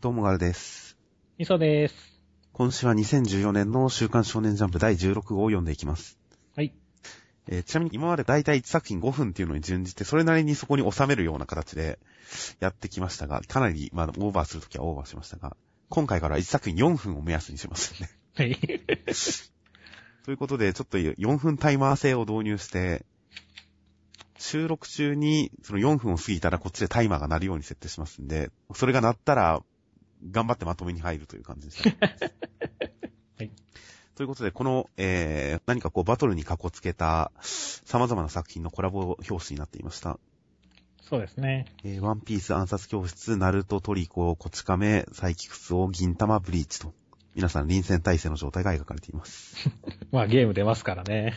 [0.00, 0.96] どうもガルです。
[1.36, 1.94] みそです。
[2.54, 6.18] 今週は2014年の週刊少年ジャンプ第16号を読んでいきます。
[6.56, 6.72] はい。
[7.48, 11.98] えーちなみに今まで大体1作品5分っていうのに準じて、それなりにそこに収めるような形で
[12.60, 15.54] やってきましたが、かなり、まあ、オーバーするときはオーバーしましたが、
[15.90, 18.08] 今回から1作品4分を目安にしますね。
[18.36, 18.56] はい。
[20.24, 23.04] ということで、ちょっと4分タイマー制を導入して、
[24.38, 29.62] 収録中にその4分を過ぎたらこっちでタイマーが鳴るように設定しますんで、それが鳴ったら、
[30.30, 31.96] 頑張ってまとめに入るという感じですね。
[33.38, 33.50] はい。
[34.14, 40.18] ということで、この、えー、何かこうバトルにかこつけた様々な作品のコラボ表紙になっていました。
[41.10, 41.66] そうですね。
[41.82, 46.94] えーワンピース暗殺教室、ナルト、トリコ、コチカメ、サイキクスオ、銀玉、ブリーチと、
[47.34, 49.70] 皆さん臨戦態勢の状態が描かれています。
[50.12, 51.36] まあゲーム出ますからね。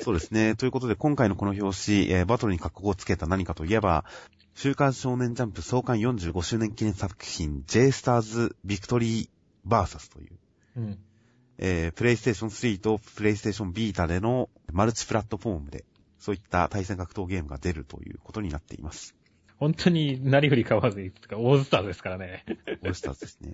[0.00, 0.56] そうですね。
[0.56, 4.04] ということで、今回のこの表紙、えーバトルに格好をつけた何かといえば、
[4.54, 9.28] 週刊少年ジャンプ創刊45周年記念作品、J スターズビクトリー
[9.64, 10.38] バーサスという、
[10.76, 10.98] うん。
[11.58, 15.84] えープレイステーション3とプレイステーションビータでのマルチプラットフォームで、
[16.18, 19.14] そういった対戦格闘ゲームが出るということになっています。
[19.58, 22.44] 本当になりふり構わずに、つか、オールスターズですからね。
[22.48, 23.52] オールスターズですね。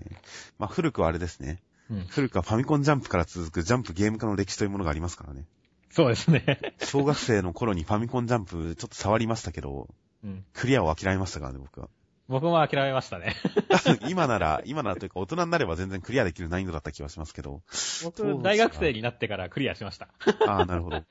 [0.59, 1.63] まあ、古くはあれですね。
[1.91, 2.07] うん。
[2.09, 5.47] 古くはファミコンジャンプから続くジャンプゲーム化の歴史というものがありますからね。
[5.91, 6.75] そうですね。
[6.83, 9.89] 小学生の頃にファミコンジャンプちょっと触りましたけど、
[10.25, 10.45] うん。
[10.53, 11.89] クリアを諦めましたからね、僕は。
[12.29, 13.35] 僕も諦めましたね。
[14.09, 17.63] 今なら、今ならというか大人になれば全然クリアできる難易度だった気がしますけど。
[18.05, 20.09] 僕、大学生になってからクリアしました。
[20.47, 21.05] ああ、なるほど。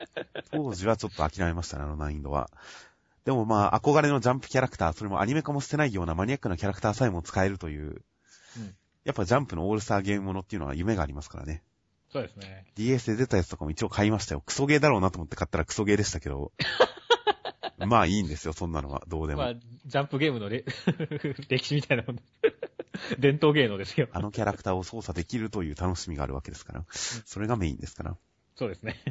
[0.50, 2.50] 当時はちょっと諦めましたね、あの難易度は。
[3.24, 8.02] でもまあ、憧れのジャンプキャラクター、それもアニメ化もしてないようなマニアックなキャラクターさえも使えるという、
[8.56, 8.74] うん
[9.04, 11.62] やっぱジャンプのオールスターゲームものっていうのは夢がありますからね。
[12.12, 12.66] そうですね。
[12.74, 14.42] DS で出たやつとかも一応買いましたよ。
[14.44, 16.52] クソゲーだろうなと思って買ったらクソゲーでしたけど。
[17.86, 19.02] まあいいんですよ、そんなのは。
[19.08, 19.42] どうでも。
[19.42, 20.64] まあ、ジャンプゲームのれ
[21.48, 22.16] 歴史みたいなもん。
[23.18, 24.08] 伝統芸能ですよ。
[24.12, 26.84] あのキャラクターを操作できるという楽しみがあるわけですから。
[26.90, 28.16] それがメインですから。
[28.56, 29.02] そうですね。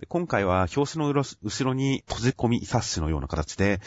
[0.00, 3.80] で今回は表紙の裏後ろに閉じ込み冊子のような形で、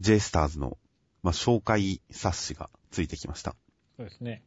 [0.00, 0.78] J スターズの、
[1.22, 3.54] まあ、紹介冊子がついてきました。
[3.96, 4.42] そうですね。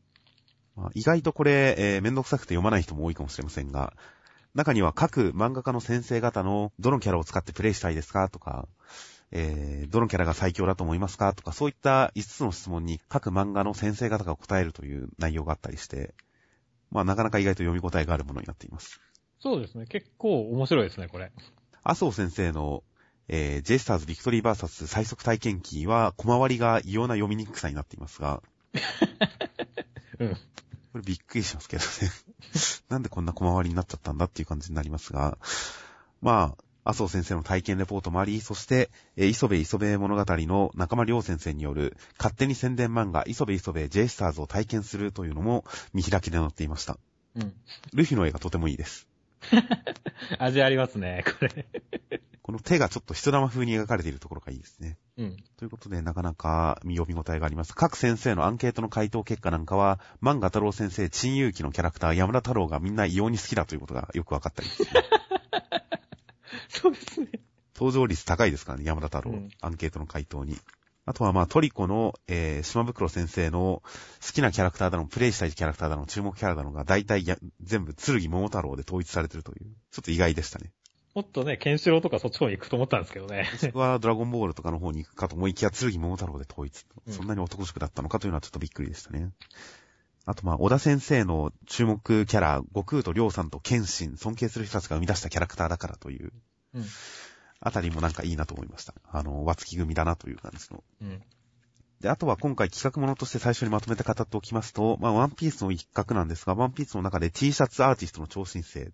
[0.75, 3.93] まあ、意外とこれ、えーめんどくさくて読まない人も多いかもしれませんが、
[4.53, 8.67] 中には各漫画家の先生方のどのキャラを使ってプレイしたいですかとか、
[9.31, 11.33] えーどのキャラが最強だと思いますか？
[11.33, 16.13] とか、そういった5つの質問に各漫画の先生方が答えるという内容があったりして、
[16.91, 18.99] まあなかなか意外と読み応えがあるものになっています。
[19.39, 19.85] そうですね。
[19.85, 21.31] 結構面白いですね、これ。
[21.83, 22.83] 麻生先生の、
[23.27, 28.41] えー、J スターズビクトリーバーサス最速体験キーは小回りが異様な読みにくさになっていますが、
[30.19, 30.33] うん。
[30.33, 31.89] これびっくりしますけどね。
[32.89, 35.37] なんでこんな小回りになっちゃったんだっていう感じになりますが、
[36.21, 46.97] まあ、麻生先生の体験レポートもあり、そして、えー磯部磯部物語の中間良先生による勝手に宣伝漫画磯部磯部 J スターズを体験するというのも見開きで載っていました。
[47.35, 47.53] うん。
[47.93, 49.05] ルフィの絵がとてもいいです。
[50.39, 51.65] 味ありますね、これ。
[52.41, 54.97] この手がちょっと人玉風に描かれているところがいいですね。
[55.17, 55.37] うん。
[55.57, 57.75] ということで、なかなか見読み応えがあります。
[57.75, 64.91] 各先生のアンケートの回答結果なんかは、万画太郎先生、陳勇気のキャラクター、山田太郎がみんな異様に好きだということがよくわかったりですね、
[66.69, 67.29] そうですね。
[67.75, 70.57] 登場率高いですからね、山田太郎、うんアンケートの回答に。
[71.05, 73.81] あとはまあトリコの、えー、島袋先生の
[74.21, 80.73] 好きなキャラクターだの、プレイしたいキャラクターだの、注目キャラだのが大体や全部剣桃太郎で統一されてるという、ちょっと意外でしたね。
[81.15, 83.49] もっとね、ケンシロウとかそっち方に行くと思ったんですけどね。
[83.67, 86.85] 僕はドラゴンボールとかの方に行くかと思いきや、剣桃太郎で統一。
[87.07, 89.31] うんそんなに男塾だったのかというのはちょっとびっくりでしたね。
[90.25, 96.33] あとまあ、小田先生の注目キャラ、悟空と亮さんと剣心、尊敬する人たちが生み出したキャラクターだからという、
[96.77, 96.85] うん。
[97.59, 98.93] あたりもなんかいいなと思いました。
[99.11, 100.83] あの、和月組だなという感じの。
[101.01, 101.23] うん。
[102.01, 108.91] で、あとは今回企画ものとして最初にまとめて語っておきますと、まあ、ワンピースの一角なんですが、ワンピースの中で T シャツアーティストの超新星。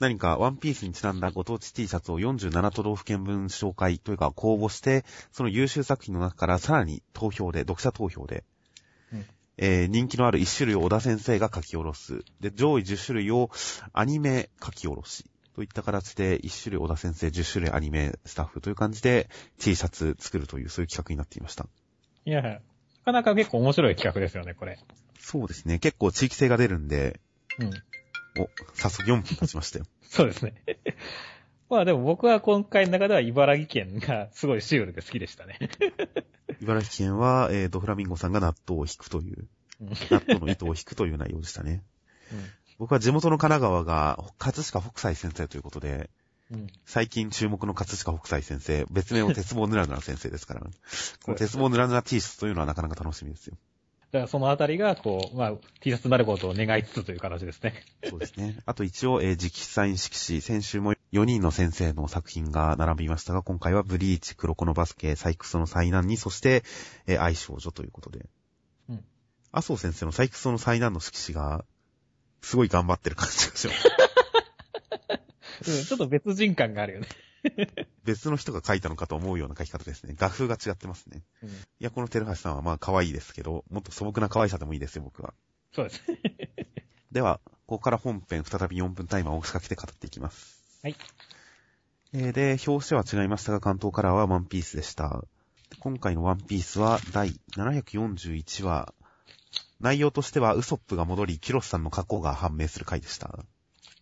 [0.00, 8.42] 何かワンピースにちなんだご当地 T シャツを47都道府県分紹介というか公募して、その優秀作品の中からさらに投票で、読者投票で、
[9.12, 9.26] うん
[9.56, 12.24] えー人気のある1種類を小田先生が書き下ろす。
[12.40, 13.50] で、上位10種類を
[13.92, 15.30] アニメ書き下ろし。
[15.54, 19.28] といった形で、1種類小田先生、10種類アニメスタッフという感じで
[19.58, 21.66] T シャツ作るという、そういう企画になっていました。
[22.24, 22.60] いや、な
[23.04, 24.78] かなか結構面白い企画ですよね、これ。
[25.20, 25.78] そうですね。
[25.78, 27.20] 結構地域性が出るんで、
[27.58, 27.70] うん。
[28.42, 29.86] お、早速4分経ちましたよ。
[30.02, 30.54] そうですね。
[31.70, 35.58] まあでも僕は今回の中では茨城県がすごいシュールで好きでしたね。
[36.60, 39.48] 茨城県は、えー、ドフラミンゴさんが納豆を引くという、
[39.80, 41.82] うん納豆の糸を引くという内容でしたね。
[42.78, 46.10] 僕は地元の神奈川が、葛飾北斎先生ということで、
[46.50, 46.66] うん。
[46.84, 50.60] 最近注目の葛飾北斎先生、別名を鉄棒ぬらぬら先生ですから、
[51.22, 53.56] この鉄棒ぬらぬら T シャツというのはなかなか楽しみですよ。
[54.12, 57.84] だからそのあたりが、こう、まあ、T シャツになることを願いつつという形ですね。
[58.08, 58.58] そうですね。
[58.66, 66.62] あと一応、えー、直筆サイン色紙、先週も4人の先生の作品が並びましたが、今回はブリーチ、黒子のバスケ、サイクソの災難に、そして、
[67.06, 68.26] えー、愛少女ということで。
[68.88, 69.04] うん。
[69.50, 71.64] 麻生先生のサイクソの災難の色紙が、
[72.44, 73.88] すごい頑張ってる感じがします。
[75.66, 77.08] うん、ちょっと別人感があるよね。
[78.04, 80.14] 別の人が書いたのかと思うような書き方ですね。
[80.16, 81.22] 画風が違ってますね。
[81.42, 85.34] うん、いや、このテルハシさんはまあ可愛いですけど、もっと素朴な可愛さでもいいですよ、僕は。
[85.72, 86.02] そうです。
[87.12, 90.62] では、ここから本編再び4分タイマーを仕掛けて語っていきます。
[90.82, 90.96] はい。
[92.12, 95.24] えー、で、表紙は違いましたが、関東カラーはワンピースでした。
[95.80, 98.94] 今回のワンピースは第741話。
[99.84, 103.44] 内容としてはウソップが戻り、キロスさんの過去が判明する回でした。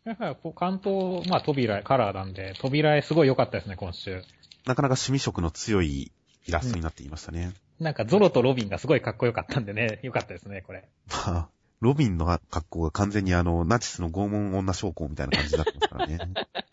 [0.05, 4.23] やはり、関東、まあ、扉絵、カラーなんで、扉絵すごい良かったですね、今週。
[4.65, 6.13] なかなか趣味色の強い
[6.47, 7.53] イラストになっていましたね。
[7.81, 10.89] うん、なんか、ゾロとロビンがすごいかっこよかったんでね、 良かったですね、これ。
[11.09, 11.49] まあ、
[11.81, 16.19] ロビンの格好が完全にあの、ナチスの拷問女将校みたいな感じだったますからね。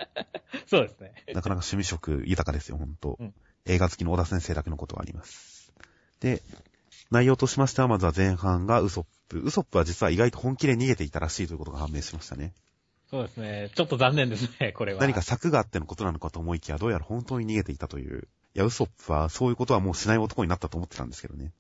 [0.70, 1.14] そうですね。
[1.34, 3.18] なかなか趣味色豊かですよ、ほんと。
[3.20, 3.34] うん、
[3.66, 5.74] 映画好きの小田先生だけのことはあります。
[6.20, 6.44] で、
[7.12, 9.40] 内容としましては、まずは前半がウソップ。
[9.40, 12.54] ウソップは実は意外と本気で逃げていたらしいということが判明しましたね。
[13.10, 13.72] そうですね。
[13.74, 15.02] ちょっと残念ですね、 これは。
[15.02, 18.28] 何か策があってのことなのかと思いきや、どうやら本当に逃げていたという。
[18.56, 21.52] いや、ウソップはそういうことはもうしない男になったと思ってたんですけどね。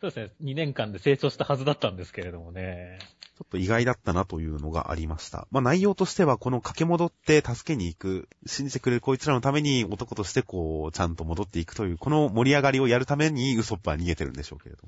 [0.00, 0.30] そうですね。
[0.42, 2.98] 2年間で成長したはずだったんですけれどもね。
[3.36, 5.48] ちょっと意外だったなというのがありました。
[5.50, 14.82] まあ内容としては、この駆け戻って助けに行く、信じてくれるこいつらのために男としてこう、ちゃんと戻っていくという、この盛り上がりをやるためにウソップは逃げてるんでしょうけれど。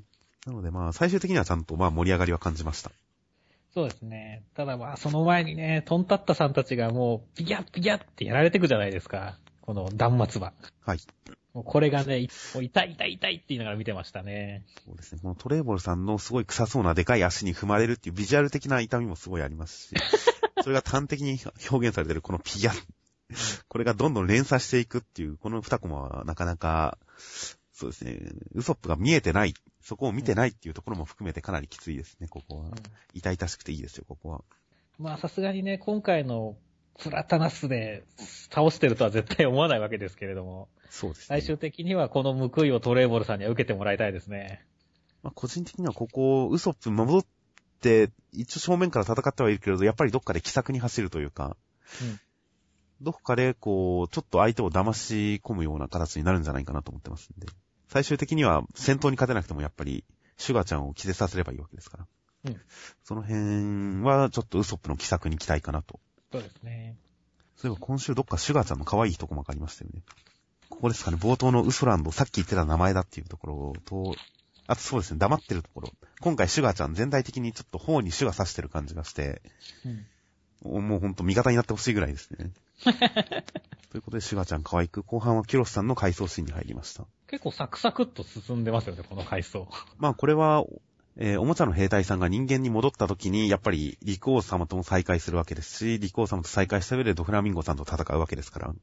[0.47, 2.93] なのでまあ最終的にはちゃんとまあ盛り上がりは感じました。
[3.75, 4.43] そうですね。
[4.55, 9.37] ただまあ、その前にね、トンタッタさんたちがもう、ピギャッピギャッってやられてくじゃないですか。
[9.61, 10.55] この断末魔。
[10.81, 10.99] はい。
[11.57, 14.63] もうこれがね、痛い痛い痛いって言いながら見てましたね。
[14.85, 15.21] そうですね。
[15.23, 19.95] このトレーボルさんのすごい臭そうなでかい足に踏まれるっていうビジュアル的な痛みもすごいありますし、
[20.63, 21.39] それが端的に
[21.71, 23.63] 表現されてるこのピギャッ。
[23.69, 26.99] これがどんどん連鎖していくっていう、この二コマはなかなか、
[27.73, 28.21] そうですね、
[28.53, 32.71] ウソップが見えてない、そこを見てないっていうところも含めてかなりきついですね、ここは。
[33.15, 34.45] 痛々しくていいですよ、ここは。
[34.99, 36.59] まあさすがにね、今回の
[36.99, 38.05] プラタナスで
[38.51, 40.69] 倒してるとは絶対思わないわけですけれども。
[40.91, 41.25] そうですね。
[41.29, 44.65] 最終的にはこの報いをトレーボルさんには受けてもらいたいですね。
[45.23, 47.27] まあ個人的にはここ、ウソップ戻っ
[47.81, 51.57] て、一応正面から戦ってはいるけれど、やっぱりどっかで気さくに走るというか、
[52.03, 52.21] うん、
[53.03, 57.47] どっかでこう、ちょっと相手を騙し込むような形になるんじゃないかなと思ってますんで。
[57.89, 60.05] 最終的には戦闘に勝てなくてもやっぱり、
[60.39, 62.07] シュガーちゃんを気絶させればいいわけですから。
[62.47, 62.61] うん。
[63.05, 66.01] その辺はちょっとウソップの奇策に期待かなと。
[66.37, 66.97] そうですね。
[67.57, 70.03] そういえば今週どっかシュガーちゃんの可愛い一コマがありましたよね。
[70.69, 74.15] ここですかね、冒頭のウソランド、さっき言ってた名前だっていうところと、
[74.67, 75.89] あとそうですね、黙ってるところ。
[76.21, 79.41] 今回シュガーちゃん全体的にちょっと頬にシュガー刺してる感じがして、
[80.65, 82.51] うん、もうほんと味方になってほしいぐらいですね。
[83.91, 87.07] ということで、シュガーちゃん可愛く、後半はキロスさんの回想シーンに入りました。
[87.29, 89.69] 結構サクサクっと進んでますよね、この回想。
[89.97, 90.65] まあこれは、
[91.19, 98.69] えー、おもちゃの兵隊さんが人間に戻った時に、やっぱり陸王様とも再会するわけですし、陸王様と再会した上でドフラミンゴさんと戦うわけですから。
[98.69, 98.77] うん。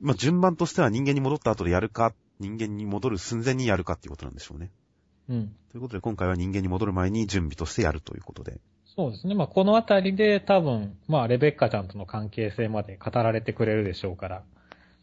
[0.00, 4.70] まあ順番としては人間に戻った後でやるか、人間に戻る寸前にやるかっていうことなんでしょうね。
[5.28, 5.56] うん。
[5.70, 8.58] ということで今回は人間に戻る前に準備としてやるということで。
[8.96, 9.34] そうですね。
[9.34, 14.42] まあ、このあたりで多分、まあ、レベッカちゃんとの関係性まで語られてくれるでしょうから、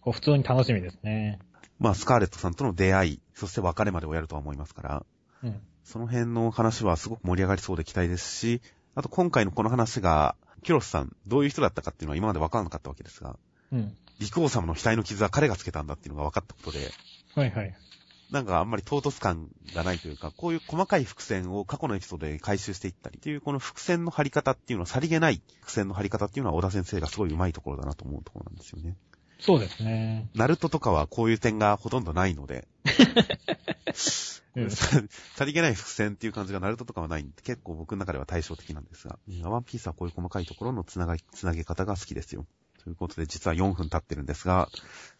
[0.01, 1.39] こう普通に楽しみですね。
[1.79, 5.05] まあ、スカーレットさんとの出会い、そして別れまでをやるとは思いますから、
[5.43, 5.61] うん。
[5.83, 8.61] その辺の話はすごく盛り上がりそうで期待ですし、
[8.95, 13.37] あと今回のこの話が、キュロスさん、どういう人だったかっていうのは今まで分からなかったわけですが、
[13.71, 13.95] うん。
[14.19, 16.91] 陸王様の額の傷は彼がつけたんだっていうのが分かったことで、
[17.35, 17.75] はいはい。
[18.31, 28.95] なんかあんまり唐突感がないというか、こういう細かい伏線を過去のエピソードで回収していったりっていう、この伏線の張り方っていうのは、さりげない伏線の張り方っていうのは、小田先生がすごい上手いところだなと思うところなんですよね。
[29.43, 30.29] そうですね。
[30.33, 32.65] ナルトとかはこういう点がほとんどないので、
[34.69, 42.45] さりげない伏線っていう感じがナルトとかはないんで、結構僕の中では対照的なんですが、ワンピースはこういう細かいところのつながり、つなげ方が好きですよ。
[42.81, 44.69] ということで、実は4分経ってるんですが、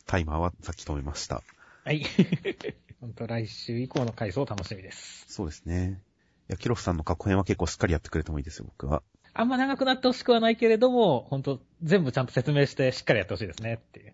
[0.06, 1.44] タイマーはさっき止めました。
[1.84, 2.06] はい。
[3.02, 5.26] 本当来週以降の回想楽しみです。
[5.28, 6.02] そうですね。
[6.50, 9.04] いや、キロフさんの過去編は結構しっかりやってくれてもいいですよ、僕は。
[9.36, 14.14] あんま長くなってほしくはないけれども、本当全部ちゃんと説明してしっかりやってほしいですね、っていう。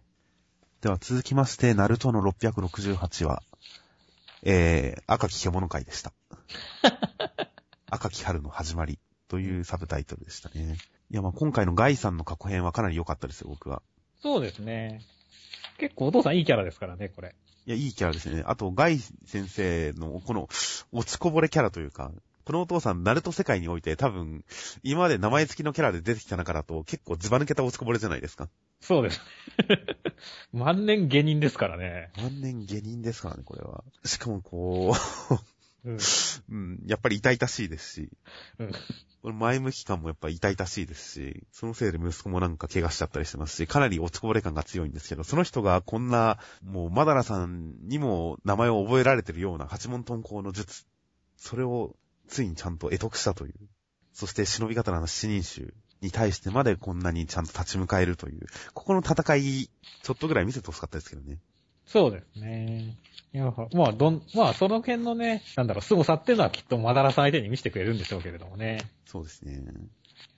[0.81, 3.43] では続きまして、ナルトの668話。
[4.43, 6.13] えー、赤き獣会でした。
[7.87, 8.97] 赤き春の始まり
[9.27, 10.77] というサブタイトルでしたね。
[11.11, 13.81] いや、まあ今回のガイさんの過去編はかなり良かったですよ、僕は。
[14.21, 15.01] そうですね。
[15.77, 17.35] 結構お父さんいいキャラですからね、これ。
[17.65, 18.43] いや、いいキャラですね。
[18.45, 20.47] あと、ガイ先生の、この、
[20.91, 22.11] 落ちこぼれキャラというか、
[22.49, 24.43] このお父さん、ナルト世界において多分、
[24.81, 28.49] 今まで名前付きのキャラで出てきた中だと、結構ズバ抜けた落ちこぼれじゃないですか。
[28.81, 29.21] そうです。
[30.51, 32.09] 万年下人ですからね。
[32.17, 33.83] 万年下人ですからね、これは。
[34.03, 34.95] しかもこ
[35.85, 35.95] うん。
[35.97, 35.99] う、
[36.49, 38.09] うん、やっぱり痛々しいですし、
[39.21, 39.37] うん。
[39.37, 50.87] 前向き感もやっぱ痛々しいですし、そのせいで息子もなんか怪我しちゃったりしてますし、かなり落ちこぼれ感が強いんですけど、その人がこんな、もうマダラさんにも名前を覚えられてるような八門遁甲の術、
[51.37, 51.95] それを
[52.29, 53.53] ついにちゃんと得得したという。
[54.13, 59.69] そして忍び刀の七人衆に対してまでこんなにちゃんと立ち向かえるという、ここの戦い、
[60.03, 61.39] ちょっとぐらい見せてほしかったですけどね。
[61.85, 62.95] そうですね。
[63.33, 68.79] いや、まあ、どん、まあ、その辺のね、なんだろう、凄さっていうのはきっとマダラさん相手に見せてくれるんでしょうけれどもね。
[69.05, 69.61] そうですね。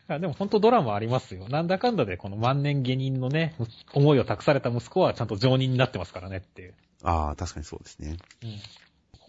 [0.07, 1.47] でも本当ドラマありますよ。
[1.47, 3.55] なんだかんだでこの万年下人のね、
[3.93, 6.73] 思いを託された息子はちゃんと常人になってますからねっていう。
[7.03, 8.17] ああ、確かにそうですね。
[8.43, 8.59] うん。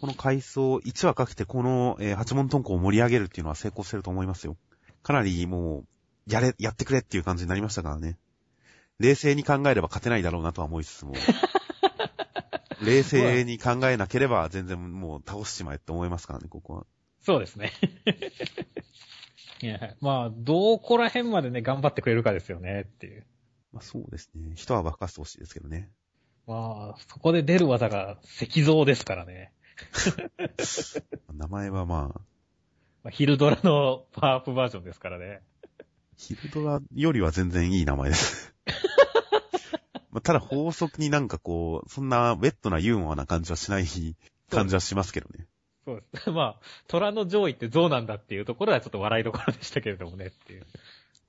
[0.03, 4.57] この回想、1話かけてこの、えー八門遁甲を盛り上げるっていうのは成功してると思いますよ。
[5.01, 5.85] かなりも
[6.27, 8.17] う、やれ、やってくれっていう感じになりましたからね。
[8.99, 11.13] 冷静に考えれば勝てないだろうなとは思いつつも、
[12.83, 16.85] 冷静に考えなければ全然もう倒しちまえって思いますからね、ここは。
[17.21, 17.71] そうですね。
[19.63, 23.25] いや、まあ、どこら辺までね、頑張ってくれるかですよねっていう。
[23.71, 24.51] まあそうですね。
[24.55, 25.89] 一泡吹かしてほしいですけどね。
[26.45, 29.53] まあ、そこで出る技が石像ですからね。
[31.33, 32.21] 名前はまあ、
[33.03, 35.41] まあ、ヒルドラのパワーアップバージョンですからね。
[36.17, 38.53] ヒルドラよりは全然いい名前です。
[40.11, 43.85] まあただ法則になんかこう、そんなウェットなユーモアな感じはしない
[44.49, 45.47] 感じはしますけどね。
[45.85, 46.29] そうです。
[46.31, 50.65] まあ、虎の上位って象なんだっていうところはちょっと笑いどころでしたけれどもねっていう。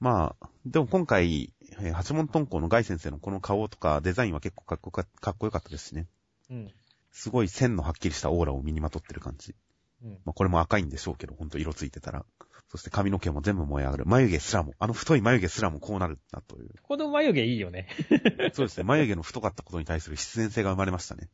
[0.00, 6.06] まあ、でも今回、えー八門遁甲のガイ先生のこの顔とかデザインは結構かっこよかかっこよかったですしね。
[6.50, 6.72] うん。
[7.14, 9.54] すごい線のはっきりしたオーラを身にまとってる感じ。
[10.02, 10.10] うん。
[10.24, 12.26] まあこれも赤いんでしょうけど、ほんと色ついてたら。
[12.68, 14.04] そして髪の毛も全部燃え上がる。
[14.04, 16.70] 眉毛すらも、あの太い眉毛すらもこうなるなという。
[16.82, 17.86] この眉毛いいよね。
[18.52, 21.28] そうですね、眉毛の太かったことに対する必然性が生まれましたね。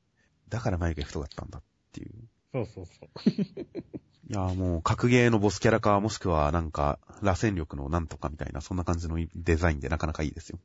[0.51, 2.13] だから眉毛太かったんだっていう。
[2.53, 3.31] そうそうそう。
[4.29, 10.61] いやーもう、格ゲーのボスキャラか、もしくはなんか、螺旋力のなんとかみたいな、そんな感じのデザインでなかなかいいですよ。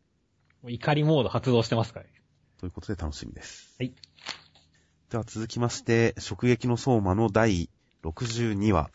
[0.67, 2.11] 怒りモード発動してますからね。
[2.57, 3.75] ということで楽しみです。
[3.79, 3.93] はい。
[5.09, 7.69] では続きまして、直撃の相馬の第
[8.03, 8.89] 62話、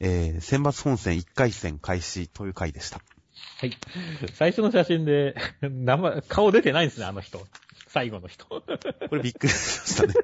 [0.00, 3.00] えー、選抜本戦1回戦開始という回でした。
[3.58, 3.76] はい。
[4.32, 7.46] 最初の写真で、 名前、顔出てないんですね、あの人。
[7.88, 8.46] 最後の人。
[8.48, 8.64] こ
[9.12, 10.14] れびっくりしましたね。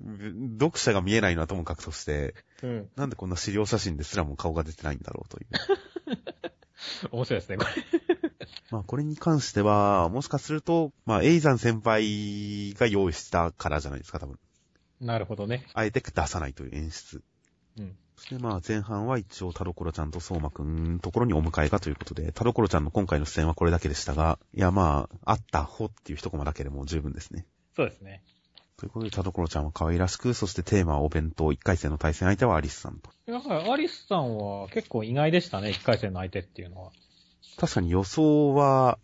[0.58, 2.90] 読者が見えないのはともかくとして、うん。
[2.96, 5.46] なんでこんな資料写真ですらも顔が出てないんだろうという。
[7.10, 8.17] 面白いですね、これ。
[8.70, 14.38] まあこれに関しては、もしかすると、まあエイザン先輩が用意したからじゃないですか、多分。
[15.00, 15.66] なるほどね。
[15.74, 17.22] あえて出さないという演出。
[17.78, 17.96] うん。
[18.16, 27.46] そしてまあ前半は一応田所ちゃんと相馬くんのところにお迎えがということで、田所ちゃんの今回の出演はこれだけでしたが、いやまあ、あったほっていう一コマだけでも十分ですね。
[27.76, 28.24] そうですね。
[28.76, 33.10] ということで田所ちゃんは可愛らしく、そしてテーマはお弁当、1回戦の対戦相手はアリスさんと。
[33.26, 36.92] だから、アリスさんは結構意外でしたね、一回戦の相手っていうのは。
[37.56, 38.98] 確かに予想は、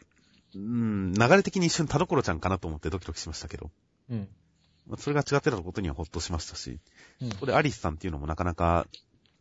[0.55, 3.71] うん、流れ的に一瞬田所ちゃんかなと思ってドキドキしましたけど、
[4.11, 4.29] うん。
[4.87, 6.79] まあそれが違ってたことにはほっとしましたし、
[7.21, 8.87] うんここでアリスさんっていうのもなかなか、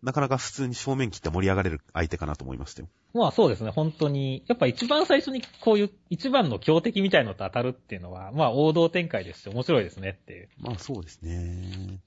[0.02, 2.90] なかなか普通に正面切って盛り上がれる相手かなと思いましたよ。
[3.14, 4.44] まあそうですね、本当に。
[4.48, 10.50] やっぱ一番最初にこういう一番の強敵みたいのと当たるっていうのは、まあ王道展開ですし面白いですねっていう。
[10.60, 12.00] まあそうですね。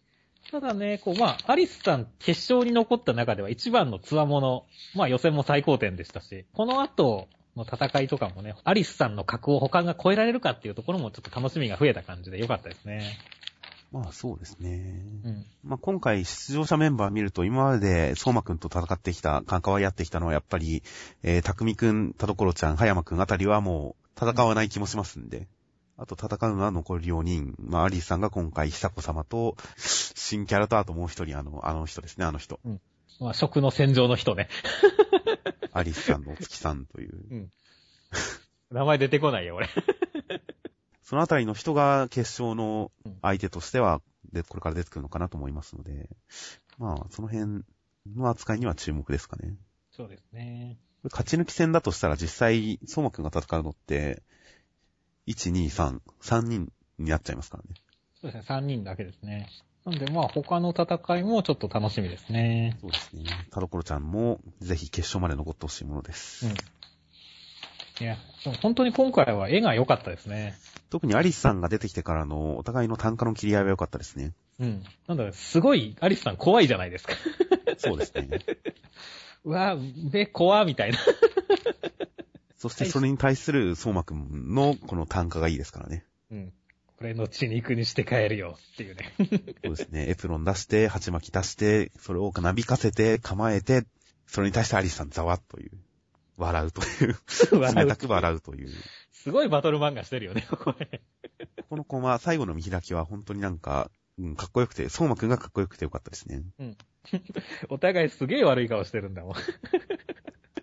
[0.50, 13.18] ただね、こう、まあ、アリスさん決勝に残った中では一番の強者、まあ予選も最高点でしたし、この後の戦いとかもね、アリスさんの格を他が超えられるかっていうところもちょっと楽しみが増えた感じで良かったですね。
[13.92, 15.02] まあそうですね。
[15.24, 15.46] うん。
[15.64, 20.82] まあ今回出場者メンバー見ると今まで相馬くんと戦ってきた、関わり合ってきたのはやっぱり、
[21.22, 25.48] えー、匠くん、田所ちゃん、葉山くんあたりはもう戦わない気もしますんで。
[25.98, 27.54] あと戦うのは残り4人。
[27.58, 29.56] まあアリスさんが今回久子様と、
[30.16, 32.58] 新キャラとあともう一人あの、あの人ですね、あの人。
[33.20, 34.48] まあ食の戦場の人ね。
[35.72, 37.24] アリスさんのお月さんという。
[37.30, 37.50] うん。
[38.70, 39.68] 名前出てこないよ、俺。
[41.04, 44.00] そのあたりの人が決勝の相手としては、
[44.32, 46.08] で、これから出てくるのかなと思いますので、
[46.78, 47.62] まあ、その辺
[48.16, 49.54] の扱いには注目ですかね。
[49.92, 50.78] そうですね。
[51.04, 54.22] 勝ち抜き戦だとしたら実際、相馬くんが戦うのって、
[55.26, 57.74] 1、2、3、3人になっちゃいますからね。
[58.20, 59.48] そうですね、3人だけですね。
[59.86, 62.76] なんでまあ他の戦いもちょっと楽しみですね。
[62.80, 63.22] そうですね。
[63.52, 66.46] 田所ちゃんも、ぜひ決勝まで残ってほしいものです。
[66.46, 66.52] うん。
[68.04, 70.54] いや、でも本当に今回は絵が良かったですね。
[70.90, 74.34] 特にアリスさんが出てきてからのお互いの単価の切り合いは良かったですね。
[74.58, 74.82] うん。
[75.06, 77.14] なんだろう、すごい、アリスさん怖いじゃないですか。
[77.78, 78.40] そうですね。
[79.44, 79.76] うわ
[80.10, 80.98] 目怖みたいな。
[82.56, 86.04] そしてそれに対する相馬くんのこの単価がいいですからね。
[86.32, 86.52] うん。
[86.98, 89.14] これの血肉にして帰るよっていうね。
[89.64, 90.08] そうですね。
[90.08, 93.84] エプロン出して、鉢巻き出して、それをなびかせて、構えて、
[94.26, 95.70] それに対してアリスさんざわっという。
[96.38, 97.16] 笑うという。
[97.60, 98.68] 冷たく笑うという。
[99.12, 101.02] すごいバトル漫画してるよね、これ。
[101.68, 106.42] このコマ、最後の見開きは本当になんか、うん、かっこよくて、相馬くんがかっこよくてよかったですね。
[107.68, 109.34] お互いすげえ悪い顔してるんだもん。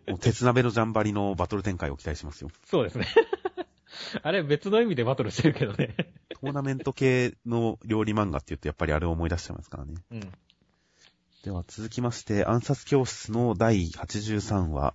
[0.08, 2.50] もう鉄鍋のジャンバリのバトル展開を期待しますよ。
[2.66, 3.08] そうですね。
[4.22, 5.96] あれ別の意味でバトルしてるけどね。
[6.44, 9.94] トーナメント系の料理漫画って言うとやっぱりあれを思い出しちゃいますからね。
[10.12, 10.20] うん。
[11.46, 14.94] では続きまして、暗殺教室の第83話、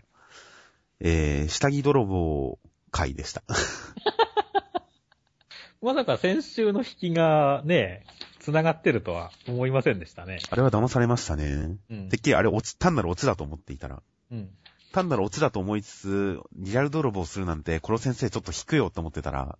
[1.00, 2.58] えー、下着泥棒
[2.90, 3.42] 回でした。
[5.80, 8.04] まさか先週の引きがね、
[8.40, 10.40] 繋がってるとは思いませんでしたね。
[10.50, 11.78] あれは騙されましたね。
[11.88, 14.50] うんてっきりあれ落ち、単なるオチだと思っていたら、うん。
[14.92, 19.58] 単なるオチだと思いつつ、リアル泥棒するなんて、この先生ちょっと引くよと思ってたら、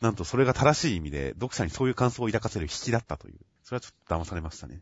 [0.00, 3.38] なんとそれが正しい意味で、読者にそういう感想を抱かせる引きだったという。
[3.64, 4.80] それはちょっと騙されましたね。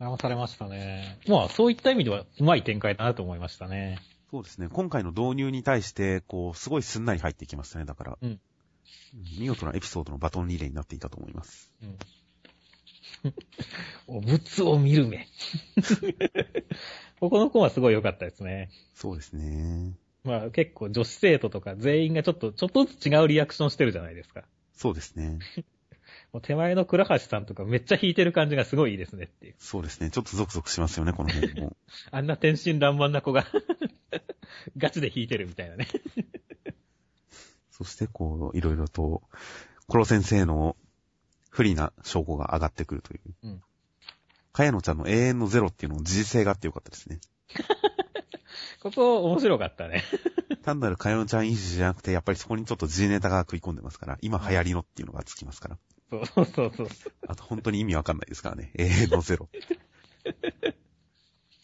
[0.00, 1.18] 騙されましたね。
[1.28, 3.98] まあ、そういった意味ではうまい展開だなと思いましたね。
[4.30, 4.68] そうですね。
[4.68, 7.84] 今回の導入に対して、こう、すごいすんなり入ってきましたね。
[7.84, 8.40] だから、うん
[9.38, 11.70] 見事なエピソードのバトンリレーになっていたと思います。
[11.82, 11.98] うん。
[14.18, 15.28] お物を見る目。
[17.20, 18.70] ここの子はすごい良かったですね。
[18.94, 19.94] そうですね。
[20.24, 24.44] まあ結構女子生徒とか全員がちょっと、ちょっとずつ違うリアクションしてるじゃないですか。
[24.74, 25.38] そうですね。
[26.32, 29.54] もう手前の倉橋さんとかめっちゃ弾いてる感じがすごいいいですねっていう。
[29.58, 30.10] そうですね。
[30.10, 31.76] ちょっとゾクゾクしますよね、この辺も。
[32.10, 33.46] あんな天真爛漫な子が
[34.76, 35.86] ガチで弾いてるみたいなね。
[37.70, 39.22] そして、こう、いろいろと、
[39.88, 40.76] コロ先生の
[41.50, 43.20] 不利な証拠が上がってくるという。
[43.42, 43.62] うん。
[44.52, 47.20] かやのちゃんの永遠のゼロっていうのを事実性があってよかったですね。
[48.84, 50.04] ここ面白かったね。
[50.62, 55.78] 単なるかやのちゃんいじじゃなくて、やっぱりそこにちょっと G ネタが食い込んでますから、今流行りのっていうのがつきますから。
[56.10, 56.88] そうそうそうそう。
[57.26, 58.72] あと本当に意味わかんないですからね。
[58.76, 59.48] 永遠のゼロ。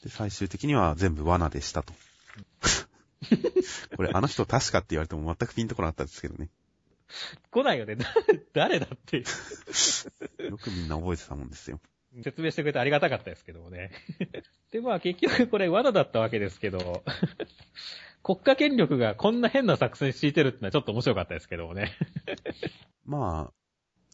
[0.02, 1.92] で、最終的には全部罠でしたと。
[3.96, 6.48] これ、あの人確かって言われても全くピンとこなかったですけどね。
[7.50, 7.98] 来ないよね。
[8.54, 9.18] 誰だって。
[9.18, 11.80] よくみんな覚えてたもんですよ。
[12.22, 13.90] 説明してくれてありがたかったですけどもね。
[14.72, 17.04] で、まあ結局これ罠だったわけですけど、
[18.22, 21.96] 国家権力がこんな変な作戦敷いてるってのはちょっと面白かったですけどもね。
[23.06, 23.52] ま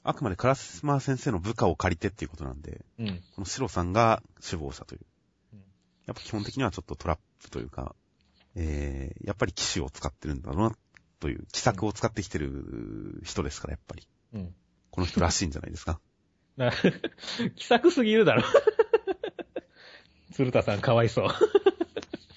[0.04, 3.22] あ、あくまでカラスマ先生の部下を借りてっていうことなんで、うん。
[3.34, 5.00] このシロさんが首謀者という
[5.54, 5.58] うん。
[6.06, 7.96] やっぱ基本的にはちょっとトラップというか、
[8.54, 10.76] えー、やっぱり騎士を使ってるんだろうな、
[11.18, 14.06] という、奇策を使ってきてる人ですから、やっぱり。
[14.34, 14.54] うん。
[14.90, 16.00] この人らしいんじゃないですか。
[16.56, 16.72] な
[17.56, 18.42] 気さくすぎるだろ。
[20.32, 21.28] 鶴田さんかわいそう。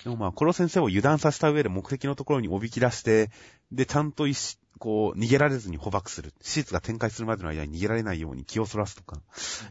[0.03, 3.29] でもまあ、コロ先生を油断させた上で目的のところにおびき出して、
[3.71, 4.27] で、ちゃんと
[4.79, 6.33] こう、逃げられずに捕獲する。
[6.41, 9.21] シーツが展開するまでの間に逃げられないように気をそらすとか、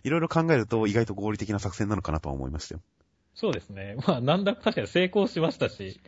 [0.04, 2.82] いろいろ考えると意外と合理的な作戦なのかなとは思いましたよ。
[3.34, 3.96] そうですね。
[4.06, 5.98] まあ、なんだか確かに成功しましたし、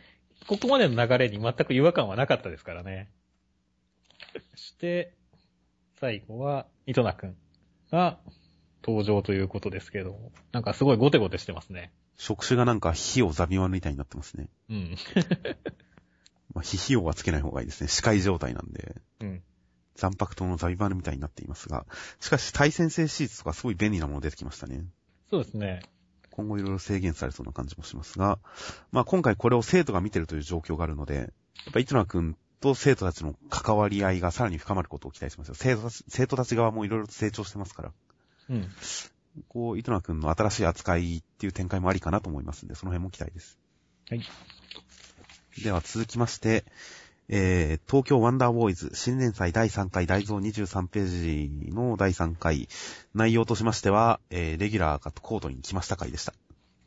[0.47, 3.09] ここまでの流れに全く違和感はなかったですからね。
[4.51, 5.13] そして、
[5.99, 7.35] 最後は、糸名くん
[7.91, 8.19] が
[8.83, 11.91] 登場ということですけども、なんかすごいゴテゴテしてますね。
[12.17, 14.47] 触手がなんか火をザビワンみたいになってますね。
[14.69, 14.95] うん。
[16.53, 17.87] まあ、火費用はつけない方がいいですね。
[17.87, 19.01] 視界状態なんで。
[19.21, 19.43] うん。
[19.95, 21.85] 残白刀のザビバルみたいになっていますが、
[22.19, 24.83] しかし対戦性シーツとかすごい便利なもの出てきましたね。
[25.29, 25.81] そうですね。
[26.31, 28.39] 今後いろいろ制限されそうな感じもしますが、
[28.91, 35.55] まあ今回これを生徒が見てるという状況があるので、やっぱ糸名くんと生徒たちの関わり合いがさらに深まることを期待しますよ。
[35.55, 37.91] 生徒たち生徒たち側もいろいろと成長してますから、
[38.49, 38.69] うん。
[39.47, 43.57] こう、糸名くんの新しい扱いっていう展開もありかなと思いますんで、その辺も期待です。
[44.09, 44.23] はい。
[45.63, 46.63] では続きまして、
[47.33, 52.67] えー、東京ワンダーボーイズ新年祭第3回大蔵23ページの第3回、
[53.13, 56.33] 内容としましては、えー、レギュラーがコートに来ました回でした。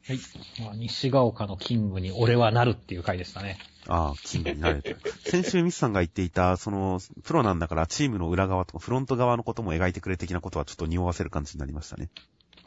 [0.07, 0.19] はい。
[0.61, 3.59] まあ、西ヶ丘のキングに俺はなるっていう回でしたね。
[3.89, 4.97] ああ、キングになれて。
[5.25, 12.11] 先週ミスさんが言っていた、その、プロなんだからチームの裏側とかフロント側のことも描いてくれ的なことはちょっと匂わせる感じになりましたね。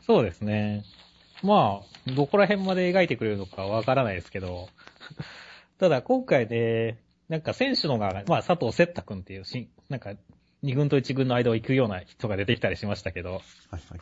[0.05, 0.83] そうですね。
[1.43, 4.69] まあ、どこら辺まで描いてくれるのかわからないですけど、
[5.77, 6.97] ただ今回で、
[7.29, 10.15] なんか選手の側が、まあ佐藤節太くんっていうし、なんか
[10.63, 13.99] 2軍と1軍の間を行くような人が出てきたりしましたけど、はいはいはい。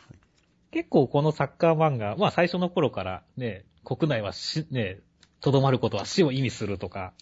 [0.76, 4.98] 結構このサッカー漫画、まあ最初の頃からね、国内はし、ね、
[5.40, 7.14] とどまることは死を意味するとか、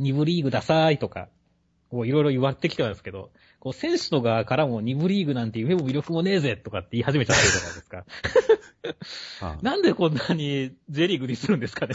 [0.00, 1.28] 二部リーグダサーいとか、
[1.92, 8.04] こういろいろ言われてきてたんですけど、こう選手の側からも2部リーグなんて夢も魅力もねえぜとかって言い始めちゃってるじゃないですか。
[9.42, 11.94] あなんでこんなに J リーグにするんですかね。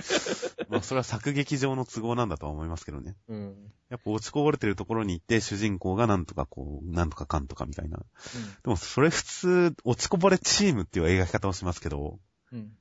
[0.68, 3.16] まあ、それは作劇上の都合なんだとは思いますけどね。
[3.28, 3.72] うん。
[3.90, 7.98] やっぱ落ちこぼれてるところに行って、主人公がなんとかこう、なんとかかんとかみたいな。
[7.98, 12.18] でも、それ普通、落ちこぼれチームっていう描き方をしますけど、
[12.50, 12.72] うん。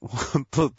[0.00, 0.72] ほんと、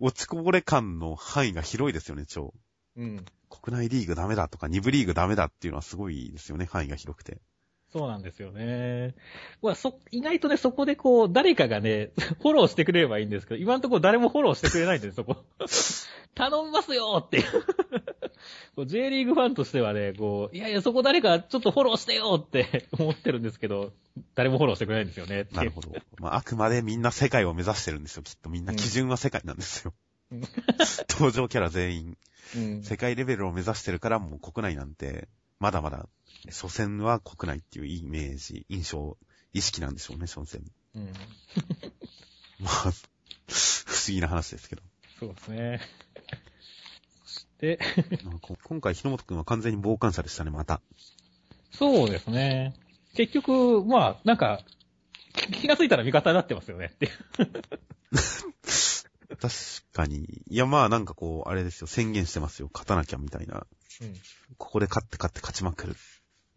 [0.00, 2.54] 落ちこぼれ感の範囲が広いですよね、超。
[2.96, 3.24] うん。
[3.50, 7.38] 国内リーグダメだとか、2部リーグダメだっていうのはすごいですよね、範囲が広くて。
[7.92, 9.16] そうなんですよね。
[9.62, 15.44] まあ、そ、意外とね、そこでこう、誰かがね、 フォローしてくれればいいんですけど、今のところ誰もフォローしてくれないんです、そこ。
[16.36, 17.44] 頼みますよって
[18.76, 23.92] う J リーグファンとしてはね、こう、いやいや、そこ誰かちょっとフォローしてよって思ってるんですけど、
[24.36, 25.48] 誰もフォローしてくれないんですよね。
[25.52, 25.92] なるほど。
[26.18, 28.48] まあ、あくまでみんな世界を目指してるんですよ、きっと。
[28.48, 29.92] みんな基準は世界なんですよ。
[29.92, 30.00] うん
[31.08, 32.18] 登場キャラ全員、
[32.56, 32.82] うん。
[32.82, 36.08] 世界レベルを目指してるから、もう国内なんて、まだまだ、
[36.46, 39.16] 初戦は国内っていうイメージ、印象、
[39.52, 40.64] 意識なんでしょうね、初戦。
[40.94, 41.12] うん。
[42.60, 42.92] まあ、不思
[44.08, 44.82] 議な話ですけど。
[45.18, 45.80] そうですね。
[47.24, 47.78] そして、
[48.64, 50.80] 今回、日野本くんは完全に傍観者でしたね、また。
[51.72, 52.74] そうですね。
[53.14, 54.64] 結局、まあ、なんか、
[55.32, 57.12] 気がついたら味方になってますよねっていう。
[59.40, 59.54] 確
[59.92, 60.42] かに。
[60.48, 62.70] いや、まあなんかこう、あれですよ、宣言してますよ。
[62.72, 63.66] 勝たなきゃみたいな。
[64.58, 65.96] ここで勝って勝って勝ちまくる。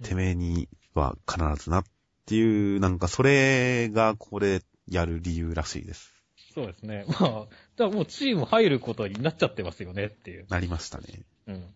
[0.04, 1.84] てめえには必ずなっ
[2.26, 6.14] ていう、なんかそれがこれやる理由らしいです。
[6.54, 7.06] そうですね。
[7.20, 10.46] まあ、だからもうチーム入ることになっちゃってますよねっていう。
[10.50, 11.24] なりましたね。
[11.48, 11.74] うん。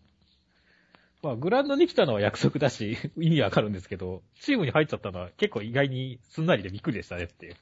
[1.22, 7.56] まあ、グラウンドに来たのは約束だし、意味わかるんですけど、チームに入っちゃったのは結構意外にすんなりでびっくりでしたねっていう。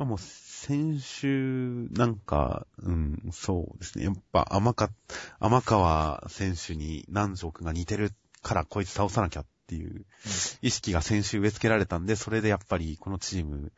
[0.00, 4.06] まあもう、先週、なんか、うん、そうですね。
[4.06, 4.88] やっぱ、甘か、
[5.38, 10.06] 甘川選手に南條くんが似てるからこいつ倒さなきゃっていう
[10.62, 13.72] 意識が先週植え付けられたんで、それでやっぱりこのチーム、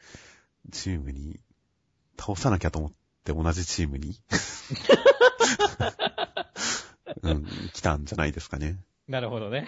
[0.71, 1.41] チームに
[2.17, 2.93] 倒さなきゃと思っ
[3.25, 4.17] て同じチームに、
[7.23, 8.79] うん、来たんじゃないですかね。
[9.09, 9.67] なるほどね。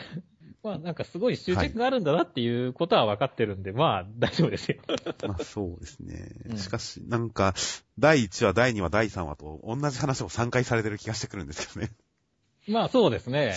[0.65, 4.79] まあ、なんかすごい執着があるんだなっていうことは分かってるんで、まあ、大丈夫ですよ。
[5.29, 6.55] まあそうですねう。
[6.55, 7.55] んしかし、なんか、
[7.99, 11.93] 第1話、第2話、第3話と同じ話を3回されてる気がしてくるんですけどね。
[12.67, 13.55] まあ、そうですね。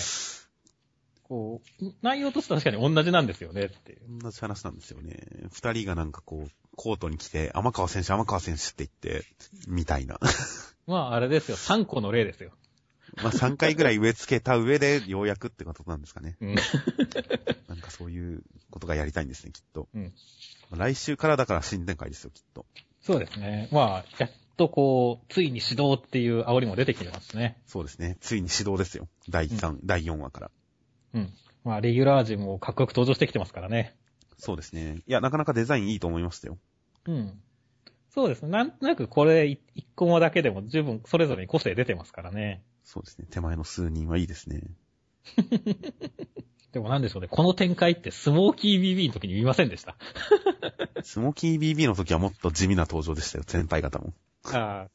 [1.24, 4.02] こう、内容としては確かに同じなんですよねっていう。
[4.22, 5.48] 同じ話なんですよね。
[5.54, 9.26] 二人がなんかこう、コートに来て、天川選手、天川選手って言って、
[9.70, 10.20] みたいな。
[10.88, 11.56] まあ、あれですよ。
[11.56, 12.52] 3個の例ですよ。
[13.24, 16.38] まあ3回ぐらい植え付けた上で、ようやくってことなんですかね。
[16.42, 16.56] うん。
[17.68, 19.88] なんかそういうことがやりたいんですね、きっと。
[19.94, 20.14] うん
[20.76, 22.66] 来週からだから新展開ですよ、きっと。
[23.00, 23.70] そうですね。
[23.72, 27.62] まあ、やっとこう、ついに指導っていう煽りも出てきてますね。
[27.66, 28.18] そうですね。
[28.20, 29.08] ついに指導ですよ。
[29.30, 30.52] 第3、第4話から。
[31.14, 31.34] うん。
[31.64, 33.96] まあ、レギュラー陣もかっこよく登場してきてますからね。
[34.38, 34.98] そうですね。
[35.08, 36.58] いや、なかなかデザインいいと思いましたよ。
[37.06, 37.42] うん。
[38.10, 38.50] そうですね。
[38.50, 42.64] なんとなくこれ一一コマだけでも十分それぞれに個性出てますからね。
[42.88, 43.28] そうですね。
[43.30, 44.62] 手前の数人はいいですね。
[46.72, 47.28] でもなんでしょうね。
[47.28, 49.98] この展開ってスモーキー BB の時に見ませんでした。
[51.04, 54.14] スモーキー BB の時はもっと地味な登場でしたよ、先輩方も。
[54.46, 54.90] ああ。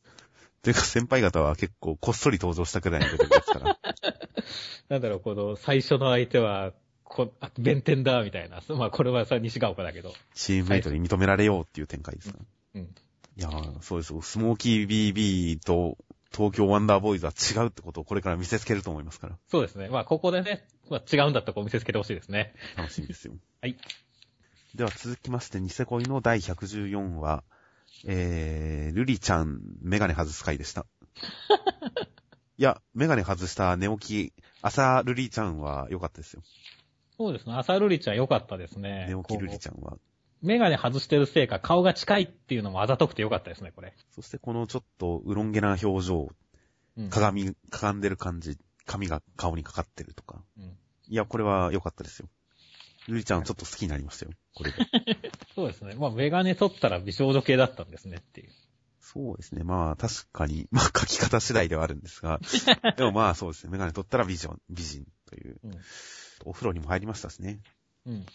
[0.63, 3.79] というか先輩方は結構こっそり登場したくらいのレベルですから。
[4.89, 6.73] なんだろう、この最初の相手は、
[7.05, 8.63] こあ弁天だ、みたいな。
[8.71, 10.15] まあ、これはさ、西ヶ丘だけど。
[10.33, 12.81] チームメイトに認められようっていう展開ですから。
[12.81, 12.95] うん。
[13.37, 14.23] いやー、そうですよ。
[14.23, 15.99] スモーキー BB と
[16.35, 19.39] 東京ワンダーボーイズは違うってことをこれから見せつけると思いますから。
[19.49, 19.89] そうですね。
[19.89, 22.55] まあ、ここでね、まあ、違うんだったらこう見せつけてほしいですね。
[22.77, 23.35] 楽しみですよ。
[23.61, 23.77] はい。
[24.75, 27.45] では続きまして、ニセ恋の第114話、
[28.07, 30.87] えー、ルリちゃん、メガネ外す回でした。
[32.59, 36.43] いや、メガネ外した寝起き、朝ルリちゃんは良かったですよ。
[37.19, 37.55] そうですね。
[37.55, 39.07] 朝ルリちゃん良かったですね。
[39.09, 39.99] 寝起きルリこちゃんは。
[40.43, 43.95] うメガネ外してるせいか顔が近いっていうのもあざとくて良かったですね、これ。
[44.11, 46.29] そしてこのちょっとうろんげな表情、
[46.97, 47.11] うん。
[47.11, 50.43] 鏡、かがんでる感じ、髪が顔にかかってるとか。
[50.59, 50.77] うん
[51.09, 52.29] いや、これは良かったですよ。
[53.09, 54.33] ルリちゃんちょっと好きになりましたよ。
[54.55, 54.79] これで。
[55.55, 55.95] そうですね。
[55.95, 58.53] まあ、メガネ取ったら美少女系だったんですねっていう。
[59.01, 59.65] そうですね。
[59.65, 62.41] まあ確かに、まあ書き方次第ではあるんですが、
[62.97, 63.73] でもまあそうですね。
[63.73, 65.61] メガネ取ったら美女、美人という。
[65.65, 65.79] うん
[66.45, 67.61] お風呂にも入りましたしね。
[68.07, 68.27] うん。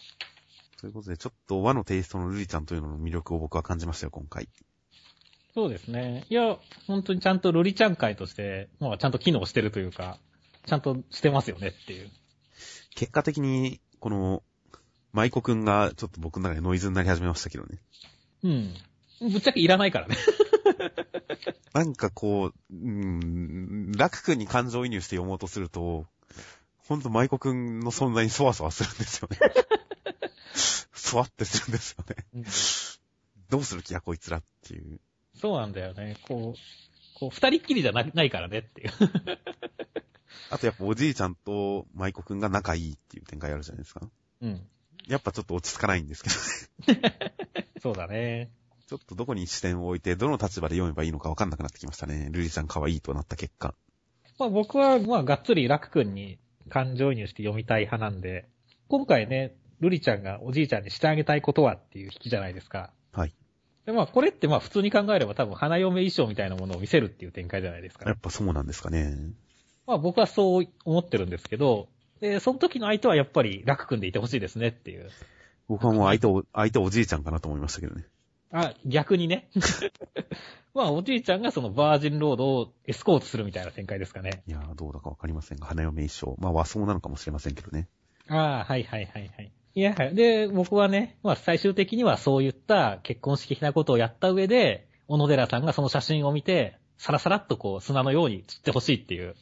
[0.79, 4.47] ということで、ちょっと和のテイストのルリちゃんというのの魅力を僕は感じましたよ、今回。
[5.55, 6.25] そうですね。
[6.29, 10.19] いや、本当にちゃんとルリちゃん会として、まあ、ちゃんと機能してるというか、
[10.67, 12.11] ちゃんとしてますよねっていう。
[12.93, 14.43] 結果的に、この、
[15.13, 17.79] 舞子くんがちょっと僕の中でノイズになり始めましたけどね。
[18.43, 18.73] うん。
[19.31, 20.15] ぶっちゃけいらないからね。
[21.73, 26.05] なんかこう、うーん、ラク君に感情移入して読もうとすると、
[26.77, 29.37] ほんと舞子くんの存在にそわそわするんですよね。
[31.07, 32.25] そわってするんですよね。
[32.35, 32.45] うん
[33.49, 34.99] どうする気やこいつらっていう。
[35.39, 36.17] そうなんだよね。
[36.27, 38.89] こう、こう、二人っきりじゃなないからねっていう。
[40.51, 44.09] あとやっぱおじいちゃんと舞子くんが仲いいっていう展開あるじゃないですか。
[44.41, 44.67] うん。
[45.07, 46.23] やっぱちょっと落ち着かないんです
[46.83, 47.37] けどね。
[47.81, 48.51] そうだね。
[48.87, 52.29] ちょっとどこに視点を置いて、どの立場で読めばいいのかわかんなくなってきましたね。
[52.31, 53.75] ルリちゃん可愛いとなった結果。
[54.39, 56.39] まあ僕は、まあがっつりラク君に
[56.69, 58.47] 感情移入して読みたい派なんで、
[58.87, 62.91] 今回ね、ルリちゃんがおじいちゃんにしてあげたいことはっていう引きじゃないですか。
[63.11, 63.33] はい。
[63.85, 68.09] で、まあこれってまあ普通に考えれば多分花嫁衣装みたいなものを見せるっていう展開じゃないですか。
[68.09, 69.15] やっぱそうなんですかね。
[69.85, 71.87] まあ僕はそう思ってるんですけど、
[72.19, 75.09] で、その時の相手はやっぱりラク君でいてほしいですねっていう。
[75.67, 78.05] 僕はもう相手お、相手おじいちゃんかなと思いましたけどね。
[78.51, 79.49] あ、逆にね。
[80.73, 84.43] まあおじいちゃんがそのバージンロードをエスコートするみたいな展開ですかね。
[84.47, 86.35] いやー、どうだかわかりませんが、花嫁衣装。
[86.39, 87.87] まあ和装なのかもしれませんけどね。
[88.27, 89.51] ああ、はいはいはいはい。
[89.77, 90.15] いや、はい。
[90.15, 99.35] で、僕はね、まあ最終的にはそういった結婚式的なことをやった上で、小野寺さんがその写真を見て、さらさらっとこう砂のように散ってほしいっていう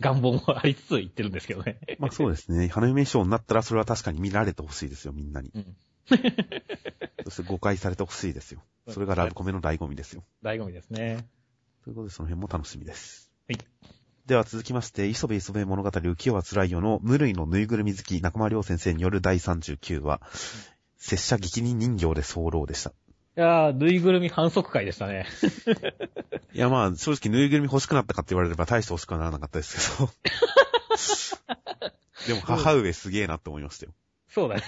[0.00, 1.78] 願望もありつつ言ってるんですけどね。
[1.98, 2.68] まあそうですね。
[2.68, 5.50] 花嫁衣装になったらそれは確かに見られてほしいですよ、みんなに。
[5.54, 5.76] うん。
[7.24, 8.62] そして誤解されてほしいですよ。
[8.88, 10.24] それがラブコメの醍醐味ですよ。
[10.42, 11.26] 醍醐味ですね。
[11.84, 13.30] ということでその辺も楽しみです。
[13.46, 13.58] はい。
[14.32, 20.22] では続きまして、磯部磯部物語浮世は辛いよの無類のぬいぐるみ好き中間良先生による第39話、
[20.96, 22.92] 拙者激人人形で候でした。
[22.92, 22.94] い
[23.34, 25.26] やー、ぬいぐるみ反則会でしたね。
[26.54, 30.10] いやまあ、正直ぬいぐるみ欲しくなったかって言われれば大して欲しくはならなかったですけど。
[32.28, 33.92] でも母上すげえなって思いましたよ。
[34.30, 34.62] そうだね。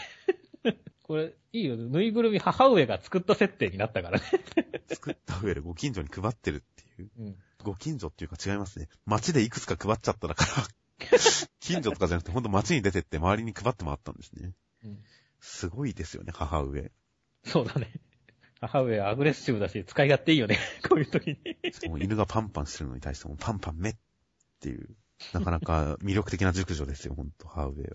[1.04, 1.78] これ、いいよ。
[1.78, 4.24] ぬいぐるみ母上が作った設定になったからね。
[4.88, 6.60] 作った上でご近所に配ってるっ
[6.96, 7.10] ていう。
[7.18, 7.36] うん。
[7.64, 8.88] ご近所っていうか違いますね。
[9.06, 11.08] 街でいくつか配っちゃっただから、
[11.60, 14.52] 近所とかじゃなくてほんと街に出てって周りに配って回ったんですね。
[14.84, 14.98] うん
[15.44, 16.90] すごいですよね、母上。
[17.44, 17.92] そうだね。
[18.62, 20.58] 母上はアグレッシブだし、使い勝手いいよね。
[20.88, 21.38] こういう時に。
[22.02, 23.96] 犬がパンパンしてるのに対してもパンパン目っ
[24.60, 24.96] ていう、
[25.34, 27.92] なかなか魅力的な熟女ですよ、ほんと、母上。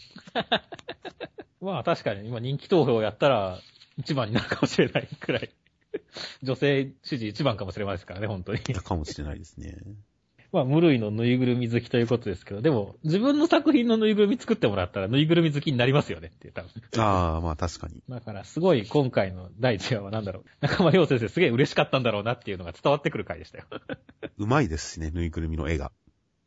[1.60, 3.60] まあ確かに今人気投票やったら
[3.98, 5.50] 一番になるかもしれないくらい。
[6.44, 8.60] 女性支持一番かもしれないですからね、本当に。
[8.60, 9.78] かもしれないですね。
[10.52, 16.70] まあ無類のぬいぐるみ好きということですけど、でも自分の作品のぬいぐるみ作ってもらったらぬいぐるみ好きになりますよねって多分。
[16.98, 18.02] ああ、まあ確かに。
[18.10, 20.68] だからすごい今回の第1話はなんだろう。
[20.68, 23.66] 中間良先生すげえ嬉しかったんだろうなっていうのが伝わってくる回でしたよ。
[24.38, 25.92] うまいですしね、ぬいぐるみの絵が。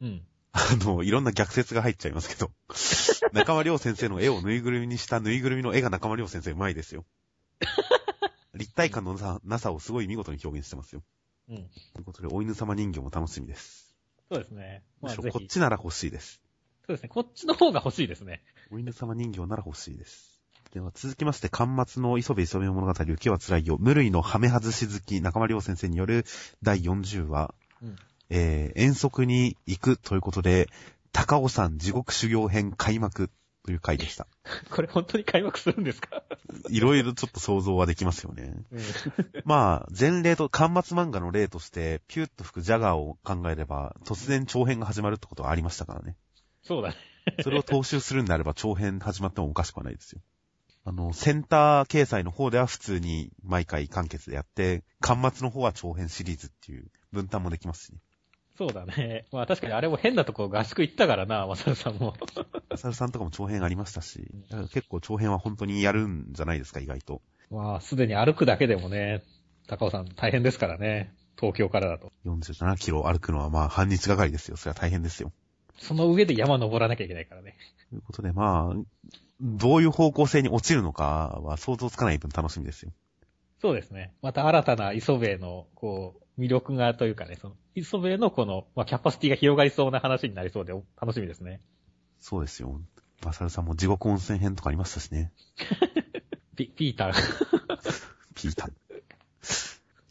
[0.00, 0.22] うん。
[0.52, 2.50] あの、いろんな逆説が入っちゃいますけど。
[3.32, 7.04] 中間良先生の絵をぬいぐるみにしたぬいぐるみの絵が中間良先生うまいですよ。
[8.54, 11.02] 立体感のなさなさをすごい見事に表現してますよ。
[11.48, 11.56] うん。
[11.56, 11.66] とい
[12.00, 13.94] うことで、お犬様人形も楽しみです。
[14.30, 14.82] そうですね。
[15.00, 15.30] まむしろ。
[15.30, 16.40] こっちなら欲しいです。
[16.86, 17.08] そうですね。
[17.08, 18.42] こっちの方が欲しいですね。
[18.70, 20.40] お犬様人形なら欲しいです。
[20.72, 26.24] では続きまして、巻末の磯部磯部物語、雪は辛いよ、無類のハメ外し好き、中間良先生による
[26.62, 27.96] 第40話、うん。
[28.30, 30.70] えー、遠足に行くということで、
[31.12, 33.30] 高尾山地獄修行編開幕
[33.64, 34.26] という回でした。
[34.70, 36.24] これ本当に開幕するんですか？
[36.68, 38.64] いろいろちょっと想像はできますよね。
[38.70, 38.80] うん。
[39.44, 46.16] まあ、前例と、巻末漫画の例として、ピュッと吹くジャガーを考えれば、突然長編が始まるってことはありましたからね。
[46.62, 46.96] そうだね。
[47.42, 50.20] それを踏襲するんであれば長編始まってもおかしくはないですよ。
[50.84, 58.00] あの、センター掲載の方では普通に毎回完結でやって、巻末の方は長編シリーズっていう分担もできますしね。
[58.56, 59.26] そうだね。
[59.32, 62.14] まあ確かにあれも変なとこ合宿行ったからな、マサルさんも。
[62.70, 67.22] マサルさんとかも長編ありましたし、だから結構長編は本当にやるんじゃないですか、意外と。
[67.50, 69.22] まあすでに歩くだけでもね、
[69.66, 71.14] 高尾さん大変ですからね。
[71.38, 72.12] 東京からだと。
[72.24, 74.56] 47キロ歩くのはまあ半日がかりですよ。
[74.56, 75.32] それは大変ですよ。
[75.78, 77.56] その上で山登らなきゃいけないからね。
[77.90, 78.76] ということでまあ、
[79.40, 82.92] どういう方向性に落ちるのかは想像つかない分楽しみですよ。
[83.60, 84.12] そうですね。
[84.22, 91.60] また新たな磯部の、こう、魅力がというかね、その、磯部のこの、まあ、キャパシティが広がりそうな話になりそうで、お楽しみですね。
[92.20, 92.80] そうですよ。
[93.24, 95.32] マサルさんも地獄温泉編とかありましたしね。
[96.56, 97.12] ピ、ピーター。
[98.34, 98.72] ピーター。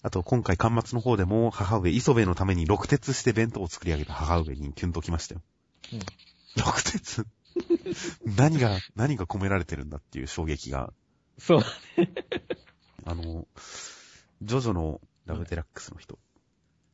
[0.04, 5.42] あと、今回、端末の方でも、母上、磯部のために六鉄して弁当を作り上げた母上にキュンときましたよ。
[5.94, 6.00] うん。
[6.58, 7.28] 六鉄？
[8.26, 10.92] 何が、何が込められてるんだっていう衝撃が、
[11.38, 11.62] そう。
[13.06, 13.48] あの、
[14.42, 15.02] ジョジョの
[15.32, 16.20] ラブデラックスの人。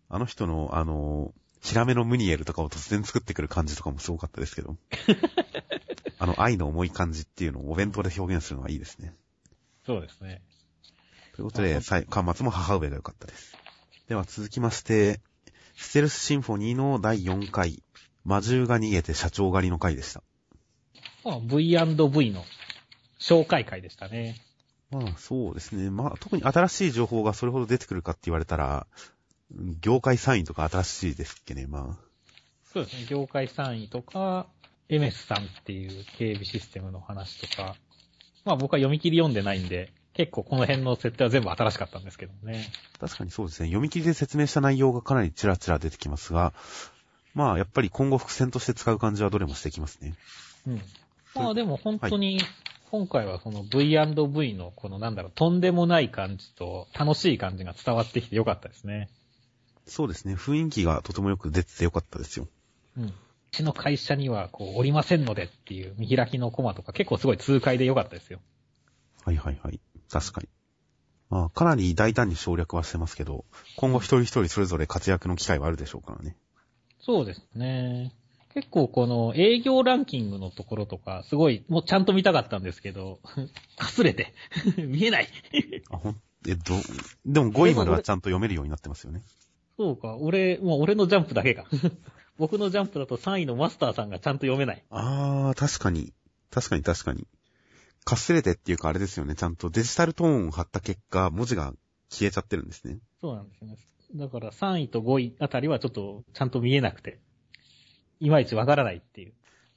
[0.09, 4.77] あの人の、あの、ヒラメのムニエルとかを突然作ってくる感じとかもすごかったですけど。
[6.19, 9.13] あの、愛の重い感じっていうのをお弁当で表現するのはいいですね。
[9.85, 10.41] そうですね。
[11.33, 13.55] ということで、さい端末も母上が良かったです。
[14.07, 15.19] では続きまして、
[15.75, 17.83] ステルスシンフォニーの第4回、
[18.23, 20.23] 魔獣が逃げて社長狩りの回でした。
[21.23, 22.43] まあ、V&V の
[23.19, 24.35] 紹介会でしたね。
[24.91, 25.89] まあそうですね。
[25.89, 28.87] まあ特に新しい情報がそれほど出てくるかって言われたら、
[29.81, 32.07] 業界3位とか新しいですっけね、まあ。
[32.73, 33.05] そうですね。
[33.09, 34.47] 業界3位とか、
[34.89, 37.75] エメスさんっていう警備システムの話とか、
[38.45, 42.65] まあ僕は読み切り読んでないんで、結構この辺の設定は全部新しかったんですけどね。
[42.99, 43.67] 確かにそうですね。
[43.67, 46.53] 読み切りで説明した内容がかなりチラチラ出てきますが、
[47.35, 50.15] まあやっぱり今後伏線として使う感じはどれもしてきますね。
[50.65, 50.81] うん。
[51.35, 52.39] まあでも本当に、
[52.89, 59.09] 今回はその V&V のこのなんだろう、とんでもない感じと楽しい感じが伝わってきてよかったですね。
[59.85, 60.35] そうですね。
[60.35, 62.47] 雰囲気がとてもよく出ててよかったですよ。
[62.97, 63.05] うん。
[63.05, 63.13] う
[63.51, 68.39] ちの会社にはこう、おりませんのでっていう見開きのコマとか結構すごい痛快でよかったですよ。
[69.25, 69.79] はいはいはい。
[70.09, 70.47] 確かに。
[71.29, 73.43] まあかなり大胆に省略はしてますけど、
[73.75, 76.37] 今後一人一人それぞれ活躍の機会はあるでしょうからね。
[77.01, 78.13] そうですね。
[78.57, 83.19] 結構この営業ランキングのところとか、すごい、もうちゃんと見たかったんですけど、
[83.77, 84.33] かすれて、
[84.81, 85.27] 見えない。
[85.91, 86.73] あ、ほん、え、ど、
[87.23, 89.21] でも5位まではちゃんと読めるようになってますよね。
[89.77, 91.65] そうか、俺、もう俺のジャンプだけか。
[92.39, 94.83] 僕のジャンプだと3位のマスターさんがちゃんと読めない。
[94.89, 96.13] あー、確かに。
[96.49, 97.27] 確かに確かに。
[98.05, 99.35] かすれてっていうかあれですよね。
[99.35, 101.75] ちゃんとデジタルトーンを貼った結果、文字が
[102.09, 102.97] 消えちゃってるんですね。
[103.21, 103.77] そうなんですよね。
[104.15, 107.19] だから3位と5位あたりはちょっとちゃんと見えなくて、
[108.19, 109.33] いまいちわからないっていう。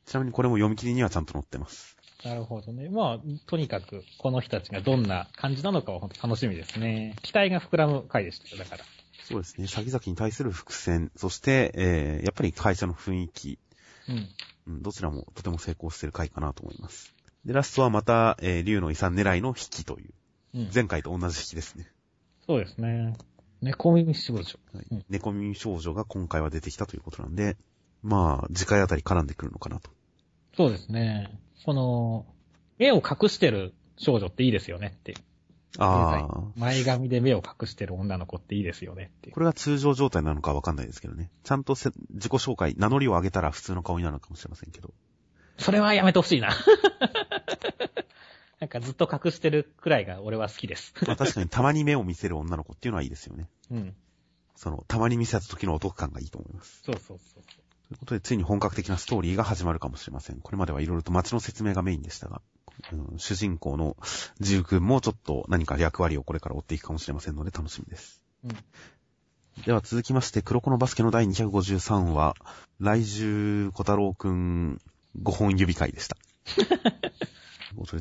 [0.07, 1.97] ちなみにこれも読み切りにはちゃんと載ってます。
[2.25, 2.89] なるほどね。
[2.91, 7.17] まあ、とにかく、この人たちがどんな感じなのかは本当楽しみですね。
[7.23, 8.85] 期待が膨らむ回でしたよ、だから。
[9.25, 9.67] そうですね。
[9.67, 13.59] 先々に対する伏線、そして、えー、やっぱり会社の雰囲気、
[14.09, 14.29] うん。
[14.67, 17.15] うん、どちらもとても成功してる回かなと思います。
[17.45, 20.11] で、ラストはまた、えー、竜の遺産狙いの引きという、
[20.55, 20.71] うん。
[20.75, 21.91] 前回と同じ引きですね。
[22.47, 23.17] そうですね。
[23.63, 24.43] 猫耳少女。
[24.75, 27.57] はいうん猫耳少女が今回は出てきたということなんで、
[28.03, 29.91] まあ、次回あたり絡んでくるのかなと。
[30.57, 31.39] そうですね。
[31.65, 32.27] この、
[32.79, 35.15] 目を隠してる少女っていいですよねって。
[35.79, 39.31] ああ、前髪で目を隠してる女の子っていいですよねって。
[39.31, 41.31] これが通常状態なのかわかんないですけどね。
[41.45, 44.93] ちゃんとせ自己紹介、名乗りを上げたら普通の顔になるのかもしれませんけど。
[45.59, 46.51] それはやめてほしいな。
[48.59, 50.93] なんかずっと隠してるくらいが俺は好きです。
[51.07, 53.49] まあ確かにたまに目を見せる女の子っていうのはいいですよね。
[53.71, 53.95] うん。
[54.57, 56.83] その、たまに見せた時のお得感がいいと思います。
[56.85, 57.43] そうそうそう
[57.91, 60.41] ということで、ついに本格的なストーリーが始まるかもしれません。
[60.41, 62.41] これまではいろいろと街の説明がメインでしたが、
[62.93, 63.97] うん主人公の
[64.39, 68.23] 自由君もちょっと何か役割をこれから追っていくかもしれませんので楽しみです。
[68.45, 68.57] うん
[69.67, 72.35] では続きまして、黒子のバスケの第253話、
[72.79, 74.81] 来週小太郎くん
[75.21, 76.17] 5本指会でした。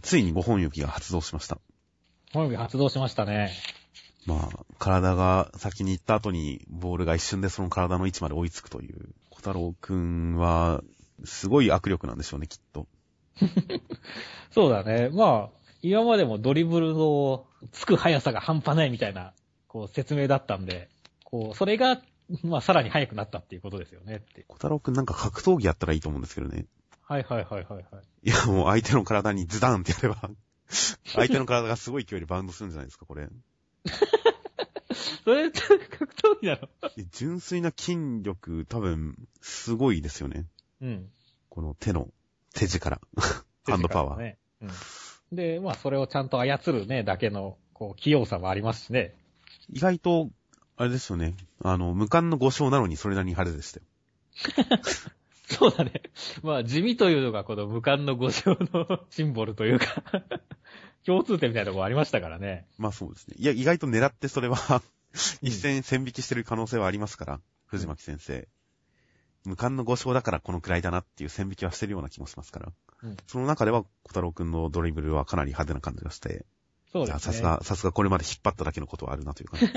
[0.01, 1.57] ついに5本指が発動しました。
[2.31, 3.51] 本指発動しましたね。
[4.25, 9.09] まあ、体が先に行った後に、ボールが一瞬でその体の位置まで追いつくという。
[9.39, 10.83] 小太郎くんは、
[11.23, 12.87] すごい握力なんでしょうね、きっと。
[14.51, 15.09] そうだね。
[15.13, 19.33] まあ、今までもドリブルのつく速さが半端ないみたいな、
[19.69, 20.89] こう説明だったんで、
[21.23, 22.01] こう、それが、
[22.43, 24.43] まあさらに速くなったっていうことですよねって。
[24.49, 26.65] 小太郎くんなんか格闘技やったらいいと思うんですけどね。
[27.01, 28.03] はいはいはいはいはい。
[28.23, 30.29] いや、もう相手の体にズダンってやれば、
[31.05, 33.29] 相手の体がすごい勢いでバウンドするんじゃないですか、これ。
[35.29, 36.69] 格闘技なの？
[37.11, 40.45] 純粋な筋力、多分、すごいですよね。
[40.81, 41.09] うん。
[41.49, 42.07] この手の、
[42.53, 43.01] 手力。
[43.65, 44.19] ハンドパワー。
[44.19, 44.37] ね。
[44.61, 44.69] うん。
[45.31, 49.15] で、まあそれをちゃんと操るね、だけの、こう、器用さもありますしね。
[49.71, 50.29] 意外と、
[50.77, 51.35] あれですよね。
[51.61, 53.85] あの、無冠の5勝なのにそれなりに派手でしたよ。
[55.49, 56.03] そうだね。
[56.43, 60.03] まあ地味というのがこの無冠の五条の シンボルというか、
[61.05, 62.67] 共通点みたいなところありましたからね。
[62.77, 63.35] まあそうですね。
[63.37, 64.81] いや、意外と狙ってそれは、
[65.41, 68.47] 一戦線引きしてる可能性はありますから、藤巻先生。
[69.45, 72.71] 無冠の5勝だからこのくらいだなっていう線引きはしてるような気もしますから。
[73.03, 76.45] うんその中では小太郎くんのドリブルはかなり派手な感じがして、
[76.91, 77.19] そうですね。
[77.19, 79.67] さすが、さすがこれまで引っ張っただけのことはあるなという感じ。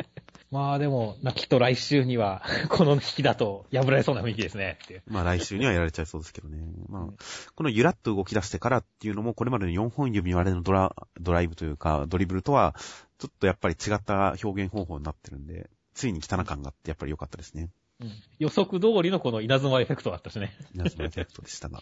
[0.50, 4.78] まあでも、なきっと来週には、 この引きだと破られそうな雰囲気ですね。
[5.06, 6.58] まあ来週にはやられちゃいそうですけどね。
[6.88, 7.16] まあうん、
[7.54, 12.74] このゆらっと動き出してからっていうのも、これまでの4本指までのドラ、ドライブというか、ドリブルとは、
[13.18, 17.70] ちょっとやっぱり違った表現方法になってるんで、ついに汚感があってやっぱり良かったですね。
[18.00, 20.54] うん予測通りのこの稲妻エフェクトだったしね。
[20.74, 21.80] 皆様エフェクトでしたが。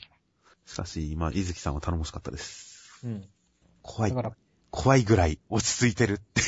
[0.66, 3.00] しかし、まあ、伊月さんは頼もしかったです。
[3.04, 3.28] うん。
[3.82, 4.36] 怖いだか、ら、
[4.74, 6.42] 怖いぐらい落ち着いてるって。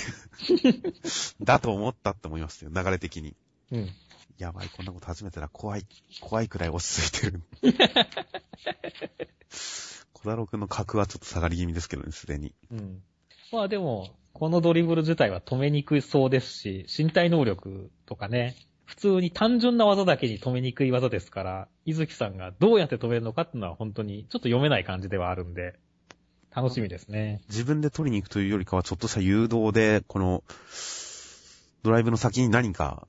[1.40, 3.36] だと思ったって思いましたよ、流れ的に。
[3.70, 3.88] うん。
[4.36, 5.48] やばい、こんなこと初めてだ。
[5.48, 5.86] 怖い、
[6.20, 7.42] 怖いくらい落ち着いてる。
[10.12, 12.52] 小太郎くんの格はちょっと下がり気味ですけどね、すでに。
[12.72, 13.00] うん。
[13.52, 18.56] まあでも、このドリブル自体は止めにくいそうですし、身体能力とかね、
[18.86, 25.78] 普通に単純な技だけに止めにくい技ですから、伊月さんがどうやって止めるのかっていうのは本当にちょっと読めない感じではあるんで、
[26.56, 27.42] 楽しみですね。
[27.50, 30.42] 自分で取りに行くというよりかは、ちょっとした誘導で、この、
[31.82, 33.06] ドライブの先に何か、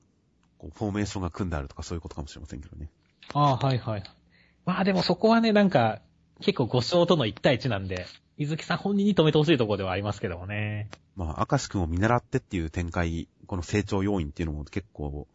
[0.58, 2.90] こう、フォーメーションが組んであるとかそういうことかもしれませんけどね。
[3.32, 4.02] ああ、はいはい。
[4.66, 6.02] まあでもそこはね、なんか、
[6.42, 10.90] 結構5勝との1対1なんで、伊月さん本人に止めてほしいところではありますけどもね。
[11.16, 15.26] まあ、明石くんを見習ってっていう展開、この成長要因っていうのも結構、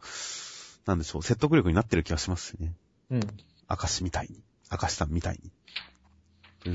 [0.86, 2.74] なんでしょう、説得力になってる気がしますしね。
[3.10, 3.20] うん。
[3.68, 4.40] 明石みたいに。
[4.70, 5.50] 明石さんみたいに。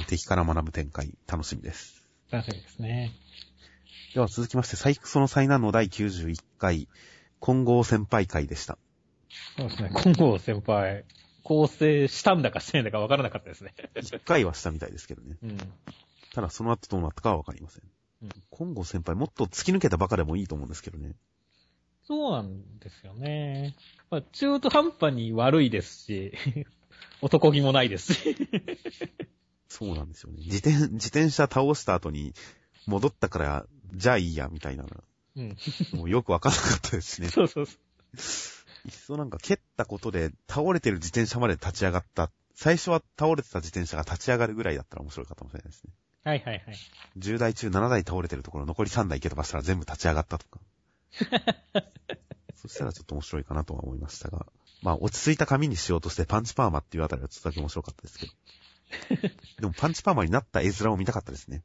[0.07, 2.07] 敵から学ぶ展開、楽しみです。
[2.31, 3.11] 楽しみですね。
[4.13, 6.87] では続きまして、最その災難の第91回、
[7.39, 8.77] 混合先輩会でした。
[9.57, 9.91] そうですね。
[9.93, 11.05] 今後先輩、
[11.43, 13.73] 構成したんだかしてないんだか分からなかったですね。
[13.95, 15.37] 1回はしたみたいですけどね。
[15.41, 15.57] うん。
[16.33, 17.83] ただその後どうなったかはわかりません。
[18.23, 21.15] うん今後先輩もっと突き抜けたバカでもいいと思うんですけどね。
[22.05, 23.75] そうなんですよね。
[24.09, 26.33] まあ、中途半端に悪いですし、
[27.21, 28.35] 男気もないですし。
[29.69, 30.39] そうなんですよね。
[30.43, 32.33] 自転、自転車倒した後に
[32.87, 34.85] 戻ったから、じゃあいいや、みたいな
[35.35, 35.49] うん。
[35.93, 35.99] の。
[35.99, 37.29] もうよくわかんなかったですしね。
[37.31, 37.77] そうそうそう。
[38.87, 42.31] いっそなんか蹴ったことで倒れてる自転車まで立ち上がった。
[42.55, 45.93] 最初は倒れてた自転車が立ち上がるぐらいだったら面白いかもしれないですね。
[46.23, 46.77] はいはいはい。
[47.17, 50.59] 10台中7台倒れてるところ残り3台蹴飛ばしたら全部立ち上がったとか。
[52.55, 54.45] そしたらちょっと面白いかなとは思いましたが。
[54.81, 58.33] まあ落ち着いた紙にしようとしてパンチパーマっていうあたりはちょっとだけ面白かったですけど。
[59.59, 61.63] でもパンチパーマになった絵面を見たかったですね。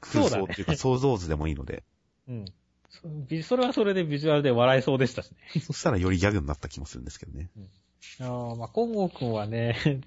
[0.00, 1.84] 空想っていうか想像図でもいいので。
[2.28, 2.44] うん。
[2.88, 5.60] そビそれはそれでビジュアルで笑えそうでしたしね。
[5.60, 7.50] そしたらよりギャグになった気もするんですけどね。
[8.20, 10.00] ああ、まあ、今後くんはね、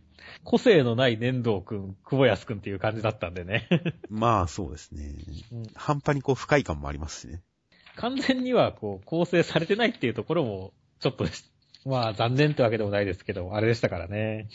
[0.44, 3.68] 個性のない粘土くん、久保安くんっていう感じだったんでね。
[4.10, 5.16] まあそうですね。
[5.52, 7.42] うん半端にこう不快感もありますしね。
[7.96, 11.26] 完全にはこう、構成されてないっていうところも、ちょっと、
[11.86, 14.50] まあ、残念ってわけでもないですけど、あれでしたからね。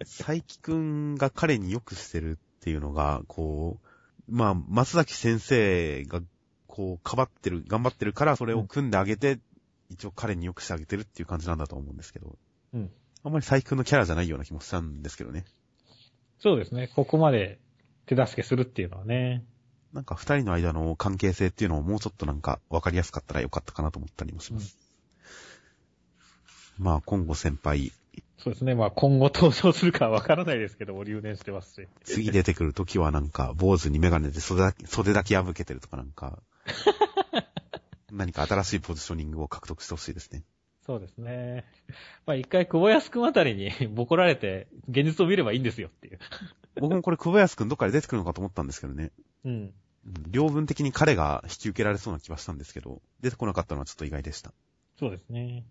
[0.00, 3.78] 佐伯くんが彼によくしてるっていうのが、こ
[4.28, 6.20] う、まあ、松崎先生が、
[6.66, 9.38] こう、かばってる、頑張ってるから、それを組んであげて、
[9.88, 12.36] 一応彼によくしてあげてるっていう感じなんだと思うんですけど、
[12.74, 12.90] うん。
[13.24, 15.44] あんまり佐伯くんのキャラじゃないような気もしたんですけどね。
[16.40, 16.88] そうですね。
[16.88, 17.60] ここまで
[18.06, 19.44] 手助けするっていうのはね。
[19.92, 24.76] なんか二人の間の関係性っていうのをもうちょっとなんか分かりやすかったらよかったかなと思ったりもします。
[26.78, 27.92] まあ、今後先輩、
[28.38, 28.74] そうですね。
[28.74, 31.88] まあ、今後登場するかはわからないですけども、留年してますし。
[32.02, 36.42] 次出てくるときはなんか、坊主にメガネで袖だけ袖だけ破けてるとかなんか、
[38.10, 40.42] 何か新しいポジショニングを獲得してほしいですね。
[40.84, 41.64] そうですね。
[42.26, 46.18] まあ、一回、久保安くんあたりに ボコられて、現実を見ればいいんですよっていう。
[46.80, 49.12] 僕もこれ小林くんどっかで出てくるのかと思ったんですけどね。
[49.44, 49.52] うん。
[49.52, 49.74] うん
[50.26, 54.52] 両分的に彼が引き受けられそうな気はしたんですけど、出てこなかったのはちょっと意外でした。
[54.98, 55.64] そうですね。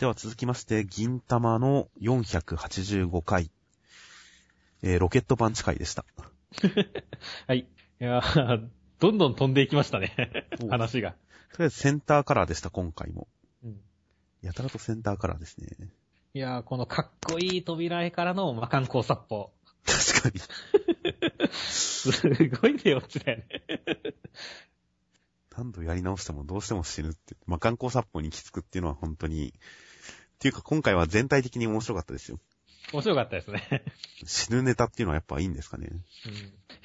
[0.00, 3.50] では続きまして、銀玉の485回、
[4.82, 6.06] えーロケットパンチ回でした。
[7.46, 7.58] はい。
[7.58, 7.66] い
[7.98, 8.66] やー
[8.98, 10.16] どんどん飛んでいきましたね
[10.64, 10.70] お。
[10.70, 11.10] 話が。
[11.52, 13.28] とりあえずセンターカラーでした、今回も。
[13.62, 13.78] うん。
[14.40, 15.68] やたらとセンターカラーですね。
[16.32, 19.52] いやーこのかっこいい扉絵からの魔漢光殺法。
[19.84, 20.40] 確かに。
[21.52, 22.10] す
[22.48, 23.44] ごい出落ちだよね。
[25.54, 27.36] 何度やり直してもどうしても死ぬって。
[27.46, 29.52] まあ、観光殺法に行き着くっていうのは本当に、
[30.40, 32.38] っていうか今回は全体的に面白かったですよ。
[32.94, 33.84] 面白かったですね。
[34.24, 35.90] 死ぬネタっていうのはやっぱいいんですかね。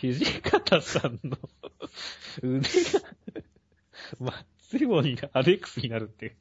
[0.03, 0.14] うん。
[0.14, 1.38] 土方さんの
[2.43, 2.68] 腕が、
[4.20, 6.36] マッツゴにアレックスになるって。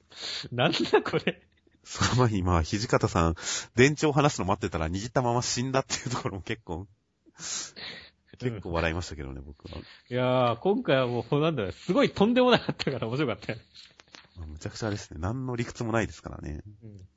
[0.51, 1.41] なんだこれ。
[1.85, 3.37] その前にまあ、土方さん、
[3.77, 6.89] 電池を離すの待ってたら握ったまま死んだっていうところも結構、
[7.37, 9.79] 結構笑いましたけどね、僕は。
[9.79, 13.59] いやー、今回はもう、なんだろう、すごいとんでもなかったから面白かったよ。
[13.59, 13.94] まあ
[14.37, 15.19] むちゃくちゃですね。
[15.21, 16.63] 何の理屈もないですからね。
[16.83, 17.09] うん。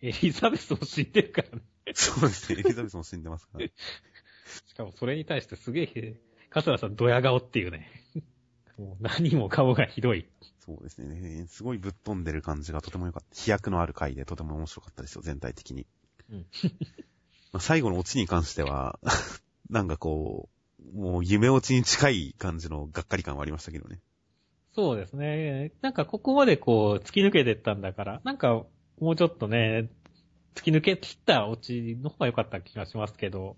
[0.00, 1.62] エリザベスも死んでるからね。
[1.94, 2.60] そうですね。
[2.60, 3.66] エリザベスも死んでますから。
[3.66, 6.20] しかもそれに対してすげえ、
[6.50, 7.88] 桂さんドヤ顔っていうね。
[8.76, 10.28] もう何も顔がひどい。
[10.60, 11.46] そうですね。
[11.46, 13.34] すごいぶっ飛んでる感じがとても良かった。
[13.34, 15.86] 飛躍のある回でとても面白かったですよ、全体的に。
[16.30, 16.46] うん
[17.52, 18.98] まあ最後のオチに関しては、
[19.70, 20.48] なんかこ
[20.92, 24.00] う、もう夢落ちに近い感じのがっかり感はありましたけどね。
[24.74, 25.72] そうですね。
[25.82, 28.64] なんかここまでこう、突き抜けてったんだから、なんか
[29.00, 29.88] もうちょっとね、
[30.54, 33.56] 突き抜け切ったオチの方が良かった気がしますけど。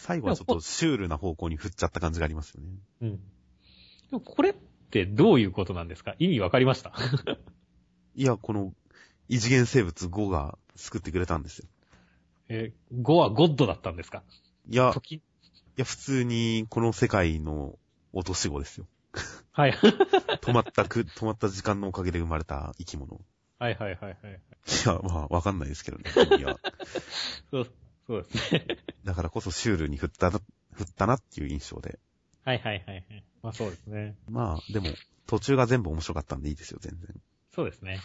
[0.00, 2.68] 最後はちょっとシュールな方向に振っちゃった感じがありますよね。
[3.02, 3.10] うん。
[3.16, 3.18] で
[4.12, 4.54] もこれっ
[4.90, 6.14] てどういうことなんですか？
[6.18, 6.92] 意味わかりました？
[8.16, 8.74] いや、この
[9.28, 11.68] 異次元生物5が救ってくれたんですよ。
[12.48, 14.22] え、5はゴッドだったんですか？
[14.68, 15.22] いや、い時
[15.76, 17.78] や、普通にこの世界の
[18.12, 18.86] 落とし子ですよ。
[19.52, 19.72] はい。
[19.72, 23.20] 止まったく、止まった時間のおかげで生まれた生き物。
[23.58, 24.32] はいはいはいはい。
[24.32, 26.58] いや、まあ、わかんないですけどね、君は。
[27.50, 27.68] そう、
[28.06, 28.66] そうですね。
[29.04, 30.40] だからこそシュールに振ったな、
[30.72, 31.98] 振ったなっていう印象で。
[32.44, 33.24] はいはいはいはい。
[33.42, 34.16] まあそうですね。
[34.28, 34.88] まあ、でも、
[35.26, 37.14] 途中が全部面白かったんでいいですよ、全然。
[37.54, 38.00] そうですね。